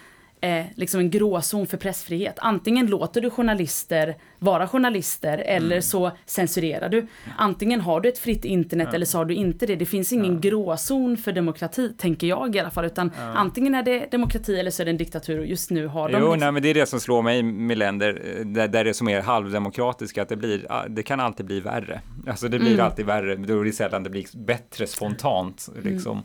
eh, 0.43 0.65
liksom 0.75 1.01
en 1.01 1.11
gråzon 1.11 1.67
för 1.67 1.77
pressfrihet. 1.77 2.35
Antingen 2.39 2.87
låter 2.87 3.21
du 3.21 3.31
journalister 3.31 4.17
vara 4.39 4.69
journalister 4.69 5.39
eller 5.39 5.81
så 5.81 6.11
censurerar 6.27 6.89
du. 6.89 7.07
Antingen 7.39 7.81
har 7.81 8.01
du 8.01 8.09
ett 8.09 8.19
fritt 8.19 8.45
internet 8.45 8.95
eller 8.95 9.07
så 9.07 9.19
har 9.19 9.25
du 9.25 9.35
inte 9.35 9.67
det. 9.67 9.77
Det 9.77 9.87
finns 9.87 10.13
ingen 10.13 10.41
gråzon 10.41 11.17
för 11.17 11.33
demokrati, 11.33 11.93
tänker 11.99 12.27
jag 12.27 12.57
i 12.57 12.59
alla 12.59 12.71
fall. 12.71 12.85
Utan 12.85 13.11
antingen 13.37 13.75
är 13.75 13.83
det 13.83 14.11
demokrati 14.11 14.59
eller 14.59 14.71
så 14.71 14.83
är 14.83 14.85
det 14.85 14.91
en 14.91 14.97
diktatur 14.97 15.39
och 15.39 15.47
just 15.47 15.71
nu 15.71 15.87
har 15.87 16.09
de... 16.09 16.13
Jo, 16.13 16.19
liksom- 16.19 16.39
nej, 16.41 16.53
men 16.53 16.63
det 16.63 16.69
är 16.69 16.75
det 16.75 16.87
som 16.87 17.01
slår 17.01 17.23
mig 17.23 17.43
med 17.43 17.79
länder 17.79 18.23
eh, 18.39 18.47
där, 18.47 18.69
där 18.69 18.85
det 18.85 18.91
är 18.91 18.95
som 18.95 19.09
är 19.09 19.21
halvdemokratiska, 19.21 20.23
att 20.23 20.29
det, 20.29 20.37
blir, 20.37 20.67
det 20.89 21.03
kan 21.03 21.21
alltid 21.21 21.47
bli 21.47 21.61
värre. 21.61 22.01
Alltså 22.27 22.49
det 22.49 22.59
blir 22.59 22.73
Mm. 22.73 22.85
alltid 22.87 23.07
värre, 23.07 23.37
då 23.37 23.61
är 23.61 23.65
det 23.65 23.73
sällan 23.73 24.03
det 24.03 24.11
blir 24.11 24.27
bättre 24.37 24.87
spontant. 24.87 25.69
Mm. 25.85 26.23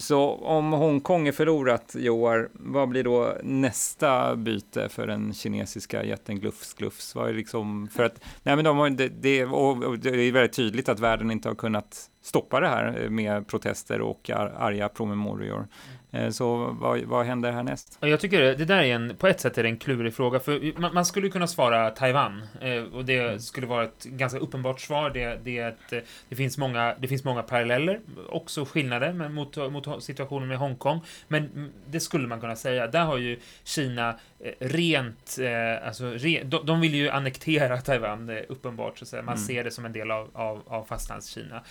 Så 0.00 0.34
om 0.34 0.72
Hongkong 0.72 1.28
är 1.28 1.32
förlorat, 1.32 1.94
Joar, 1.98 2.48
vad 2.52 2.88
blir 2.88 3.04
då 3.04 3.36
nästa 3.42 4.36
byte 4.36 4.88
för 4.88 5.06
den 5.06 5.34
kinesiska 5.34 6.04
jätten 6.04 6.40
Glufs 6.40 6.74
Glufs? 6.74 7.14
Vad 7.14 7.28
är 7.28 7.34
liksom, 7.34 7.88
för 7.92 8.02
att, 8.02 8.20
nej 8.42 8.56
men 8.56 8.64
de 8.64 8.78
har, 8.78 8.90
det, 8.90 9.08
det, 9.08 9.44
och, 9.44 9.98
det 9.98 10.08
är 10.08 10.32
väldigt 10.32 10.56
tydligt 10.56 10.88
att 10.88 11.00
världen 11.00 11.30
inte 11.30 11.48
har 11.48 11.54
kunnat 11.54 12.10
stoppa 12.22 12.60
det 12.60 12.68
här 12.68 13.08
med 13.08 13.46
protester 13.46 14.00
och 14.00 14.30
ar, 14.30 14.54
arga 14.58 14.88
promemorior. 14.88 15.56
Mm. 15.56 15.68
Eh, 16.12 16.30
Så 16.30 16.56
vad, 16.80 17.00
vad 17.00 17.26
händer 17.26 17.52
härnäst? 17.52 17.98
Jag 18.00 18.20
tycker 18.20 18.40
det, 18.40 18.64
där 18.64 18.76
är 18.82 18.94
en, 18.94 19.16
på 19.16 19.26
ett 19.26 19.40
sätt 19.40 19.58
är 19.58 19.62
det 19.62 19.68
en 19.68 19.76
klurig 19.78 20.14
fråga, 20.14 20.40
för 20.40 20.80
man, 20.80 20.94
man 20.94 21.04
skulle 21.06 21.28
kunna 21.28 21.46
svara 21.46 21.90
Taiwan, 21.90 22.42
eh, 22.60 22.82
och 22.82 23.04
det 23.04 23.42
skulle 23.42 23.66
vara 23.66 23.84
ett 23.84 24.04
ganska 24.04 24.38
uppenbart 24.38 24.80
svar. 24.80 25.10
Det, 25.10 25.40
det, 25.44 25.58
är 25.58 25.68
att, 25.68 25.92
eh, 25.92 25.98
det, 26.28 26.36
finns, 26.36 26.58
många, 26.58 26.94
det 26.98 27.08
finns 27.08 27.24
många 27.24 27.42
paralleller, 27.42 28.00
också 28.28 28.64
skillnader 28.64 29.12
men 29.12 29.34
mot, 29.34 29.56
mot 29.56 30.02
situationen 30.04 30.48
med 30.48 30.58
Hongkong. 30.58 31.00
Men 31.28 31.44
mm, 31.46 31.70
det 31.86 32.00
skulle 32.00 32.28
man 32.28 32.40
kunna 32.40 32.56
säga. 32.56 32.86
Där 32.86 33.04
har 33.04 33.18
ju 33.18 33.38
Kina 33.64 34.18
rent, 34.58 35.38
alltså 35.84 36.04
re, 36.10 36.42
de, 36.44 36.66
de 36.66 36.80
vill 36.80 36.94
ju 36.94 37.08
annektera 37.10 37.76
Taiwan, 37.80 38.30
uppenbart, 38.48 38.98
så 38.98 39.04
att 39.04 39.08
säga. 39.08 39.22
Man 39.22 39.34
Mm. 39.34 39.46
ser 39.46 39.64
det 39.64 39.70
som 39.70 39.84
en 39.84 39.92
del 39.92 40.10
av, 40.10 40.28
av, 40.32 40.62
av 40.66 40.84
fastlandskina. 40.84 41.62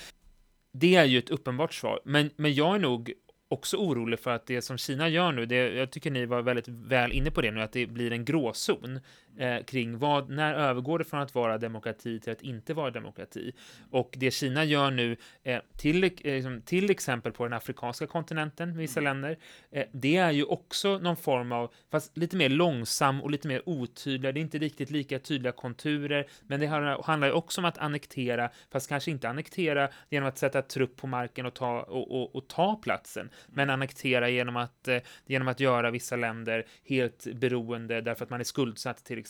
Det 0.73 0.95
är 0.95 1.03
ju 1.05 1.19
ett 1.19 1.29
uppenbart 1.29 1.73
svar, 1.73 1.99
men, 2.05 2.29
men 2.35 2.53
jag 2.53 2.75
är 2.75 2.79
nog 2.79 3.13
också 3.49 3.77
orolig 3.77 4.19
för 4.19 4.31
att 4.31 4.45
det 4.45 4.61
som 4.61 4.77
Kina 4.77 5.09
gör 5.09 5.31
nu, 5.31 5.45
det, 5.45 5.55
jag 5.55 5.91
tycker 5.91 6.11
ni 6.11 6.25
var 6.25 6.41
väldigt 6.41 6.67
väl 6.67 7.11
inne 7.11 7.31
på 7.31 7.41
det 7.41 7.51
nu, 7.51 7.61
att 7.61 7.71
det 7.71 7.87
blir 7.87 8.11
en 8.11 8.25
gråzon 8.25 8.99
eh, 9.39 9.63
kring 9.63 9.97
vad, 9.97 10.29
när 10.29 10.53
övergår 10.53 10.99
det 10.99 11.05
från 11.05 11.19
att 11.19 11.35
vara 11.35 11.57
demokrati 11.57 12.19
till 12.19 12.31
att 12.31 12.41
inte 12.41 12.73
vara 12.73 12.91
demokrati? 12.91 13.51
Och 13.91 14.15
det 14.17 14.31
Kina 14.31 14.63
gör 14.63 14.91
nu, 14.91 15.17
eh, 15.43 15.59
till, 15.77 16.03
eh, 16.03 16.11
liksom, 16.23 16.61
till 16.61 16.89
exempel 16.89 17.31
på 17.31 17.43
den 17.43 17.53
afrikanska 17.53 18.07
kontinenten, 18.07 18.77
vissa 18.77 19.01
länder, 19.01 19.37
eh, 19.71 19.85
det 19.91 20.17
är 20.17 20.31
ju 20.31 20.43
också 20.43 20.97
någon 20.97 21.17
form 21.17 21.51
av, 21.51 21.73
fast 21.91 22.17
lite 22.17 22.35
mer 22.35 22.49
långsam 22.49 23.21
och 23.21 23.31
lite 23.31 23.47
mer 23.47 23.61
otydliga, 23.65 24.31
det 24.31 24.39
är 24.39 24.41
inte 24.41 24.57
riktigt 24.57 24.89
lika 24.89 25.19
tydliga 25.19 25.51
konturer, 25.51 26.27
men 26.47 26.59
det 26.59 26.67
handlar, 26.67 27.27
ju 27.27 27.33
också 27.33 27.61
om 27.61 27.65
att 27.65 27.77
annektera, 27.77 28.49
fast 28.71 28.89
kanske 28.89 29.11
inte 29.11 29.29
annektera 29.29 29.89
genom 30.09 30.29
att 30.29 30.37
sätta 30.37 30.61
trupp 30.61 30.95
på 30.95 31.07
marken 31.07 31.45
och 31.45 31.53
ta, 31.53 31.81
och, 31.81 32.11
och, 32.11 32.35
och 32.35 32.47
ta 32.47 32.75
platsen, 32.75 33.29
men 33.47 33.69
annektera 33.69 34.29
genom 34.29 34.55
att, 34.55 34.87
eh, 34.87 34.97
genom 35.25 35.47
att 35.47 35.59
göra 35.59 35.91
vissa 35.91 36.15
länder 36.15 36.65
helt 36.85 37.27
beroende 37.35 38.01
därför 38.01 38.23
att 38.23 38.29
man 38.29 38.39
är 38.39 38.43
skuldsatt 38.43 39.05
till 39.05 39.19
exempel. 39.19 39.28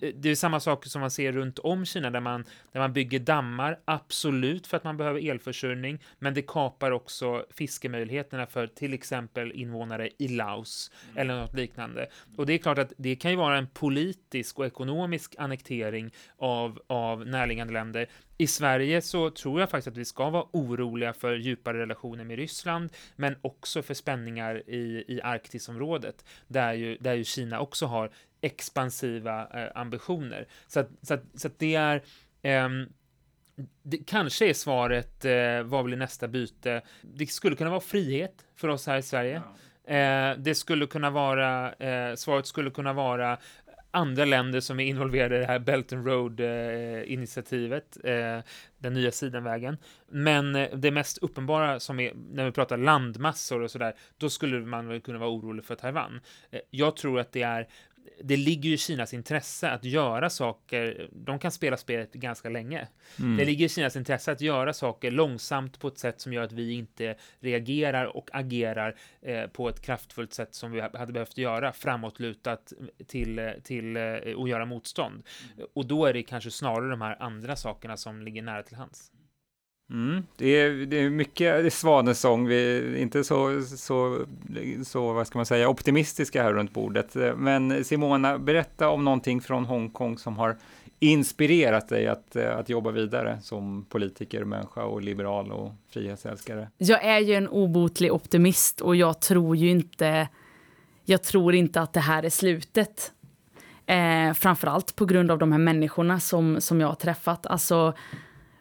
Det- 0.00 0.12
Det 0.12 0.28
är 0.30 0.34
samma 0.34 0.60
sak 0.60 0.86
som 0.86 1.00
man 1.00 1.10
ser 1.10 1.32
runt 1.32 1.58
om 1.58 1.84
Kina 1.84 2.10
där 2.10 2.20
man, 2.20 2.44
där 2.72 2.80
man 2.80 2.92
bygger 2.92 3.18
dammar, 3.18 3.78
absolut 3.84 4.66
för 4.66 4.76
att 4.76 4.84
man 4.84 4.96
behöver 4.96 5.30
elförsörjning, 5.30 5.98
men 6.18 6.34
det 6.34 6.42
kapar 6.42 6.90
också 6.90 7.46
fiskemöjligheterna 7.50 8.46
för 8.46 8.66
till 8.66 8.94
exempel 8.94 9.52
invånare 9.52 10.10
i 10.18 10.28
Laos 10.28 10.90
eller 11.16 11.36
något 11.36 11.54
liknande. 11.54 12.08
Och 12.36 12.46
det 12.46 12.52
är 12.52 12.58
klart 12.58 12.78
att 12.78 12.92
det 12.96 13.16
kan 13.16 13.30
ju 13.30 13.36
vara 13.36 13.58
en 13.58 13.66
politisk 13.66 14.58
och 14.58 14.66
ekonomisk 14.66 15.34
annektering 15.38 16.10
av, 16.38 16.80
av 16.86 17.26
närliggande 17.26 17.72
länder. 17.72 18.06
I 18.38 18.46
Sverige 18.46 19.02
så 19.02 19.30
tror 19.30 19.60
jag 19.60 19.70
faktiskt 19.70 19.88
att 19.88 19.96
vi 19.96 20.04
ska 20.04 20.30
vara 20.30 20.46
oroliga 20.52 21.12
för 21.12 21.36
djupare 21.36 21.78
relationer 21.78 22.24
med 22.24 22.36
Ryssland, 22.36 22.90
men 23.16 23.36
också 23.42 23.82
för 23.82 23.94
spänningar 23.94 24.62
i, 24.70 25.04
i 25.08 25.20
Arktisområdet, 25.22 26.24
där 26.48 26.72
ju, 26.72 26.96
där 27.00 27.14
ju 27.14 27.24
Kina 27.24 27.60
också 27.60 27.86
har 27.86 28.10
expansiva 28.46 29.48
eh, 29.54 29.80
ambitioner. 29.80 30.46
Så 30.66 30.80
att, 30.80 30.88
så 31.02 31.14
att, 31.14 31.22
så 31.34 31.46
att 31.46 31.58
det 31.58 31.74
är 31.74 32.02
ehm, 32.42 32.88
det 33.82 33.98
kanske 33.98 34.48
är 34.48 34.54
svaret, 34.54 35.24
eh, 35.24 35.62
vad 35.62 35.84
blir 35.84 35.96
nästa 35.96 36.28
byte? 36.28 36.82
Det 37.02 37.26
skulle 37.26 37.56
kunna 37.56 37.70
vara 37.70 37.80
frihet 37.80 38.44
för 38.56 38.68
oss 38.68 38.86
här 38.86 38.98
i 38.98 39.02
Sverige. 39.02 39.42
Eh, 39.84 40.38
det 40.38 40.54
skulle 40.54 40.86
kunna 40.86 41.10
vara, 41.10 41.72
eh, 41.72 42.14
svaret 42.14 42.46
skulle 42.46 42.70
kunna 42.70 42.92
vara 42.92 43.38
andra 43.96 44.24
länder 44.24 44.60
som 44.60 44.80
är 44.80 44.84
involverade 44.84 45.36
i 45.36 45.38
det 45.38 45.46
här 45.46 45.58
Belt 45.58 45.92
and 45.92 46.06
Road-initiativet, 46.06 47.96
eh, 48.04 48.38
den 48.78 48.92
nya 48.92 49.10
sidenvägen. 49.10 49.76
Men 50.08 50.56
eh, 50.56 50.68
det 50.76 50.90
mest 50.90 51.18
uppenbara 51.18 51.80
som 51.80 52.00
är, 52.00 52.12
när 52.32 52.44
vi 52.44 52.52
pratar 52.52 52.76
landmassor 52.76 53.62
och 53.62 53.70
sådär, 53.70 53.94
då 54.18 54.30
skulle 54.30 54.60
man 54.60 54.88
väl 54.88 55.00
kunna 55.00 55.18
vara 55.18 55.30
orolig 55.30 55.64
för 55.64 55.74
Taiwan. 55.74 56.20
Eh, 56.50 56.60
jag 56.70 56.96
tror 56.96 57.20
att 57.20 57.32
det 57.32 57.42
är 57.42 57.68
det 58.22 58.36
ligger 58.36 58.68
ju 58.68 58.74
i 58.74 58.78
Kinas 58.78 59.14
intresse 59.14 59.70
att 59.70 59.84
göra 59.84 60.30
saker, 60.30 61.08
de 61.12 61.38
kan 61.38 61.50
spela 61.50 61.76
spelet 61.76 62.12
ganska 62.12 62.48
länge. 62.48 62.88
Mm. 63.18 63.36
Det 63.36 63.44
ligger 63.44 63.66
i 63.66 63.68
Kinas 63.68 63.96
intresse 63.96 64.32
att 64.32 64.40
göra 64.40 64.72
saker 64.72 65.10
långsamt 65.10 65.80
på 65.80 65.88
ett 65.88 65.98
sätt 65.98 66.20
som 66.20 66.32
gör 66.32 66.42
att 66.42 66.52
vi 66.52 66.72
inte 66.72 67.16
reagerar 67.40 68.16
och 68.16 68.30
agerar 68.32 68.96
eh, 69.22 69.46
på 69.46 69.68
ett 69.68 69.80
kraftfullt 69.80 70.32
sätt 70.32 70.54
som 70.54 70.72
vi 70.72 70.80
hade 70.80 71.12
behövt 71.12 71.38
göra, 71.38 71.72
framåtlutat 71.72 72.72
till, 73.06 73.52
till 73.64 73.96
eh, 73.96 74.02
att 74.38 74.48
göra 74.48 74.64
motstånd. 74.64 75.22
Och 75.74 75.86
då 75.86 76.06
är 76.06 76.12
det 76.12 76.22
kanske 76.22 76.50
snarare 76.50 76.90
de 76.90 77.00
här 77.00 77.22
andra 77.22 77.56
sakerna 77.56 77.96
som 77.96 78.22
ligger 78.22 78.42
nära 78.42 78.62
till 78.62 78.76
hands. 78.76 79.12
Mm, 79.90 80.22
det, 80.36 80.46
är, 80.46 80.70
det 80.70 81.00
är 81.00 81.10
mycket 81.10 81.72
svanesång, 81.72 82.46
vi 82.46 82.78
är 82.78 82.96
inte 82.96 83.24
så, 83.24 83.62
så, 83.62 84.24
så, 84.84 85.12
vad 85.12 85.26
ska 85.26 85.38
man 85.38 85.46
säga, 85.46 85.68
optimistiska 85.68 86.42
här 86.42 86.52
runt 86.52 86.72
bordet. 86.72 87.14
Men 87.36 87.84
Simona, 87.84 88.38
berätta 88.38 88.88
om 88.88 89.04
någonting 89.04 89.40
från 89.40 89.64
Hongkong 89.64 90.18
som 90.18 90.36
har 90.36 90.56
inspirerat 90.98 91.88
dig 91.88 92.06
att, 92.06 92.36
att 92.36 92.68
jobba 92.68 92.90
vidare 92.90 93.38
som 93.42 93.86
politiker, 93.88 94.44
människa 94.44 94.84
och 94.84 95.02
liberal 95.02 95.52
och 95.52 95.72
frihetsälskare? 95.88 96.70
Jag 96.78 97.04
är 97.04 97.18
ju 97.18 97.34
en 97.34 97.48
obotlig 97.48 98.12
optimist 98.12 98.80
och 98.80 98.96
jag 98.96 99.20
tror 99.20 99.56
ju 99.56 99.70
inte, 99.70 100.28
jag 101.04 101.22
tror 101.22 101.54
inte 101.54 101.80
att 101.80 101.92
det 101.92 102.00
här 102.00 102.22
är 102.22 102.30
slutet. 102.30 103.12
Eh, 103.86 104.32
framförallt 104.32 104.96
på 104.96 105.04
grund 105.04 105.30
av 105.30 105.38
de 105.38 105.52
här 105.52 105.58
människorna 105.58 106.20
som, 106.20 106.60
som 106.60 106.80
jag 106.80 106.88
har 106.88 106.94
träffat. 106.94 107.46
Alltså, 107.46 107.94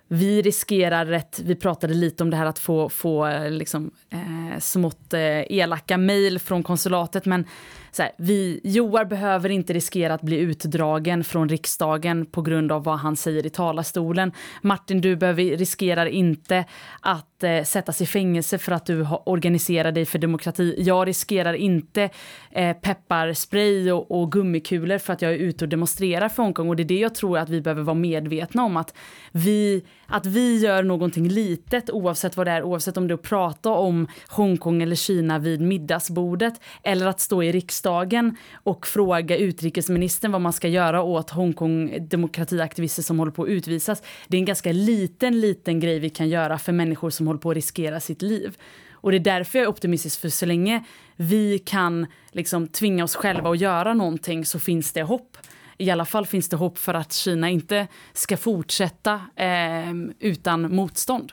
vi 0.07 0.41
riskerar 0.41 1.05
rätt, 1.05 1.39
vi 1.39 1.55
pratade 1.55 1.93
lite 1.93 2.23
om 2.23 2.29
det 2.29 2.37
här 2.37 2.45
att 2.45 2.59
få, 2.59 2.89
få 2.89 3.27
eh, 3.27 3.51
liksom, 3.51 3.91
eh, 4.09 4.59
smått 4.59 5.13
eh, 5.13 5.51
elaka 5.51 5.97
mejl 5.97 6.39
från 6.39 6.63
konsulatet, 6.63 7.25
men 7.25 7.45
så 7.95 8.01
här, 8.01 8.11
vi, 8.17 8.61
Joar 8.63 9.05
behöver 9.05 9.49
inte 9.49 9.73
riskera 9.73 10.13
att 10.13 10.21
bli 10.21 10.37
utdragen 10.37 11.23
från 11.23 11.49
riksdagen 11.49 12.25
på 12.25 12.41
grund 12.41 12.71
av 12.71 12.83
vad 12.83 12.99
han 12.99 13.15
säger 13.15 13.45
i 13.45 13.49
talarstolen. 13.49 14.31
Martin, 14.61 15.01
du 15.01 15.15
behöver, 15.15 15.43
riskerar 15.43 16.05
inte 16.05 16.65
att 16.99 17.43
eh, 17.43 17.63
sättas 17.63 18.01
i 18.01 18.05
fängelse 18.05 18.57
för 18.57 18.71
att 18.71 18.85
du 18.85 19.07
organiserar 19.25 19.91
dig 19.91 20.05
för 20.05 20.19
demokrati. 20.19 20.75
Jag 20.77 21.07
riskerar 21.07 21.53
inte 21.53 22.09
eh, 22.51 22.77
pepparspray 22.77 23.91
och, 23.91 24.21
och 24.21 24.31
gummikulor 24.31 24.97
för 24.97 25.13
att 25.13 25.21
jag 25.21 25.31
är 25.31 25.37
ute 25.37 25.65
och 25.65 25.69
demonstrerar 25.69 26.29
för 26.29 26.43
Hongkong. 26.43 26.69
Och 26.69 26.75
det 26.75 26.83
är 26.83 26.85
det 26.85 26.99
jag 26.99 27.15
tror 27.15 27.37
att 27.37 27.49
vi 27.49 27.61
behöver 27.61 27.83
vara 27.83 27.95
medvetna 27.95 28.63
om. 28.63 28.77
Att 28.77 28.93
vi, 29.31 29.85
att 30.07 30.25
vi 30.25 30.57
gör 30.57 30.83
någonting 30.83 31.27
litet 31.27 31.89
oavsett 31.89 32.37
vad 32.37 32.47
det 32.47 32.51
är, 32.51 32.63
oavsett 32.63 32.97
om 32.97 33.07
det 33.07 33.13
är 33.13 33.15
att 33.15 33.21
prata 33.21 33.69
om 33.69 34.07
Hongkong 34.27 34.81
eller 34.81 34.95
Kina 34.95 35.39
vid 35.39 35.61
middagsbordet 35.61 36.53
eller 36.83 37.07
att 37.07 37.19
stå 37.19 37.43
i 37.43 37.51
riksdagen 37.85 38.37
och 38.63 38.87
fråga 38.87 39.37
utrikesministern 39.37 40.31
vad 40.31 40.41
man 40.41 40.53
ska 40.53 40.67
göra 40.67 41.03
åt 41.03 41.29
Hongkong 41.29 42.07
demokratiaktivister 42.07 43.03
som 43.03 43.19
håller 43.19 43.31
på 43.31 43.43
att 43.43 43.49
utvisas. 43.49 44.03
Det 44.27 44.37
är 44.37 44.39
en 44.39 44.45
ganska 44.45 44.71
liten, 44.71 45.39
liten 45.39 45.79
grej 45.79 45.99
vi 45.99 46.09
kan 46.09 46.29
göra 46.29 46.57
för 46.57 46.71
människor 46.71 47.09
som 47.09 47.27
håller 47.27 47.39
på 47.39 47.49
att 47.49 47.55
riskera 47.55 47.99
sitt 47.99 48.21
liv. 48.21 48.57
Och 48.91 49.11
det 49.11 49.17
är 49.17 49.19
därför 49.19 49.59
jag 49.59 49.65
är 49.65 49.69
optimistisk, 49.69 50.21
för 50.21 50.29
så 50.29 50.45
länge 50.45 50.83
vi 51.17 51.59
kan 51.59 52.07
liksom 52.31 52.67
tvinga 52.67 53.03
oss 53.03 53.15
själva 53.15 53.49
att 53.49 53.59
göra 53.59 53.93
någonting 53.93 54.45
så 54.45 54.59
finns 54.59 54.93
det 54.93 55.03
hopp. 55.03 55.37
I 55.77 55.91
alla 55.91 56.05
fall 56.05 56.25
finns 56.25 56.49
det 56.49 56.57
hopp 56.57 56.77
för 56.77 56.93
att 56.93 57.13
Kina 57.13 57.49
inte 57.49 57.87
ska 58.13 58.37
fortsätta 58.37 59.13
eh, 59.35 59.93
utan 60.19 60.75
motstånd. 60.75 61.31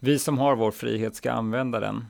Vi 0.00 0.18
som 0.18 0.38
har 0.38 0.56
vår 0.56 0.70
frihet 0.70 1.14
ska 1.14 1.32
använda 1.32 1.80
den. 1.80 2.04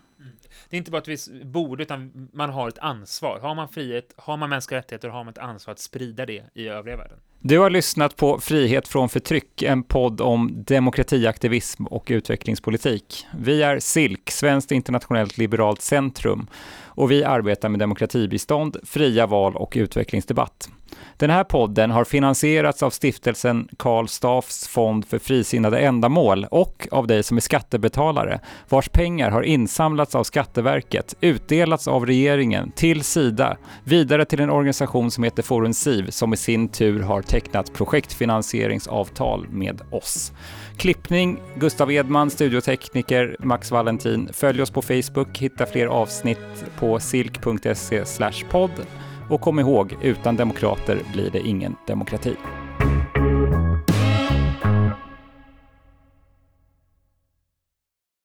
Det 0.71 0.77
är 0.77 0.79
inte 0.79 0.91
bara 0.91 0.99
att 0.99 1.09
vi 1.09 1.45
borde, 1.45 1.83
utan 1.83 2.29
man 2.33 2.51
har 2.51 2.69
ett 2.69 2.79
ansvar. 2.79 3.39
Har 3.43 3.55
man 3.55 3.69
frihet, 3.69 4.15
har 4.17 4.37
man 4.37 4.51
mänskliga 4.51 4.79
rättigheter, 4.79 5.09
har 5.09 5.25
man 5.25 5.33
ett 5.33 5.39
ansvar 5.39 5.73
att 5.73 5.79
sprida 5.79 6.27
det 6.27 6.45
i 6.55 6.69
övriga 6.69 6.97
världen. 6.97 7.19
Du 7.43 7.59
har 7.59 7.71
lyssnat 7.71 8.17
på 8.17 8.41
Frihet 8.41 8.89
från 8.89 9.09
förtryck, 9.09 9.63
en 9.63 9.83
podd 9.83 10.21
om 10.21 10.65
demokratiaktivism 10.67 11.87
och 11.87 12.07
utvecklingspolitik. 12.11 13.27
Vi 13.39 13.63
är 13.63 13.79
SILK, 13.79 14.31
Svenskt 14.31 14.73
internationellt 14.73 15.39
liberalt 15.39 15.83
centrum, 15.83 16.47
och 16.85 17.11
vi 17.11 17.25
arbetar 17.25 17.69
med 17.69 17.81
demokratibistånd, 17.81 18.77
fria 18.85 19.27
val 19.27 19.57
och 19.57 19.73
utvecklingsdebatt. 19.77 20.69
Den 21.17 21.31
här 21.31 21.45
podden 21.45 21.91
har 21.91 22.05
finansierats 22.05 22.83
av 22.83 22.91
stiftelsen 22.91 23.69
Karl 23.77 24.07
Staffs 24.07 24.69
fond 24.69 25.05
för 25.05 25.19
frisinnade 25.19 25.79
ändamål 25.79 26.47
och 26.51 26.89
av 26.91 27.07
dig 27.07 27.23
som 27.23 27.37
är 27.37 27.41
skattebetalare, 27.41 28.41
vars 28.69 28.89
pengar 28.89 29.31
har 29.31 29.43
insamlats 29.43 30.15
av 30.15 30.25
Skatteverket, 30.25 31.15
utdelats 31.21 31.89
av 31.89 32.07
regeringen 32.07 32.73
till 32.73 33.05
Sida, 33.05 33.57
vidare 33.85 34.25
till 34.25 34.41
en 34.41 34.51
organisation 34.51 35.11
som 35.11 35.25
heter 35.25 35.43
Forum 35.43 35.75
SIV 35.75 36.11
som 36.11 36.33
i 36.33 36.37
sin 36.37 36.69
tur 36.69 37.03
har 37.03 37.23
tecknat 37.23 37.73
projektfinansieringsavtal 37.73 39.47
med 39.49 39.81
oss. 39.91 40.33
Klippning 40.77 41.41
Gustav 41.57 41.93
Edman, 41.93 42.31
studiotekniker 42.31 43.37
Max 43.39 43.71
Valentin. 43.71 44.29
Följ 44.33 44.63
oss 44.63 44.71
på 44.71 44.83
Facebook, 44.83 45.39
hitta 45.39 45.67
fler 45.67 45.87
avsnitt 45.87 46.65
på 46.79 47.01
silk.se 47.01 48.05
podd. 48.51 48.71
Och 49.31 49.41
kom 49.41 49.59
ihåg, 49.59 49.97
utan 50.03 50.37
demokrater 50.37 51.03
blir 51.13 51.31
det 51.31 51.41
ingen 51.41 51.77
demokrati. 51.87 52.37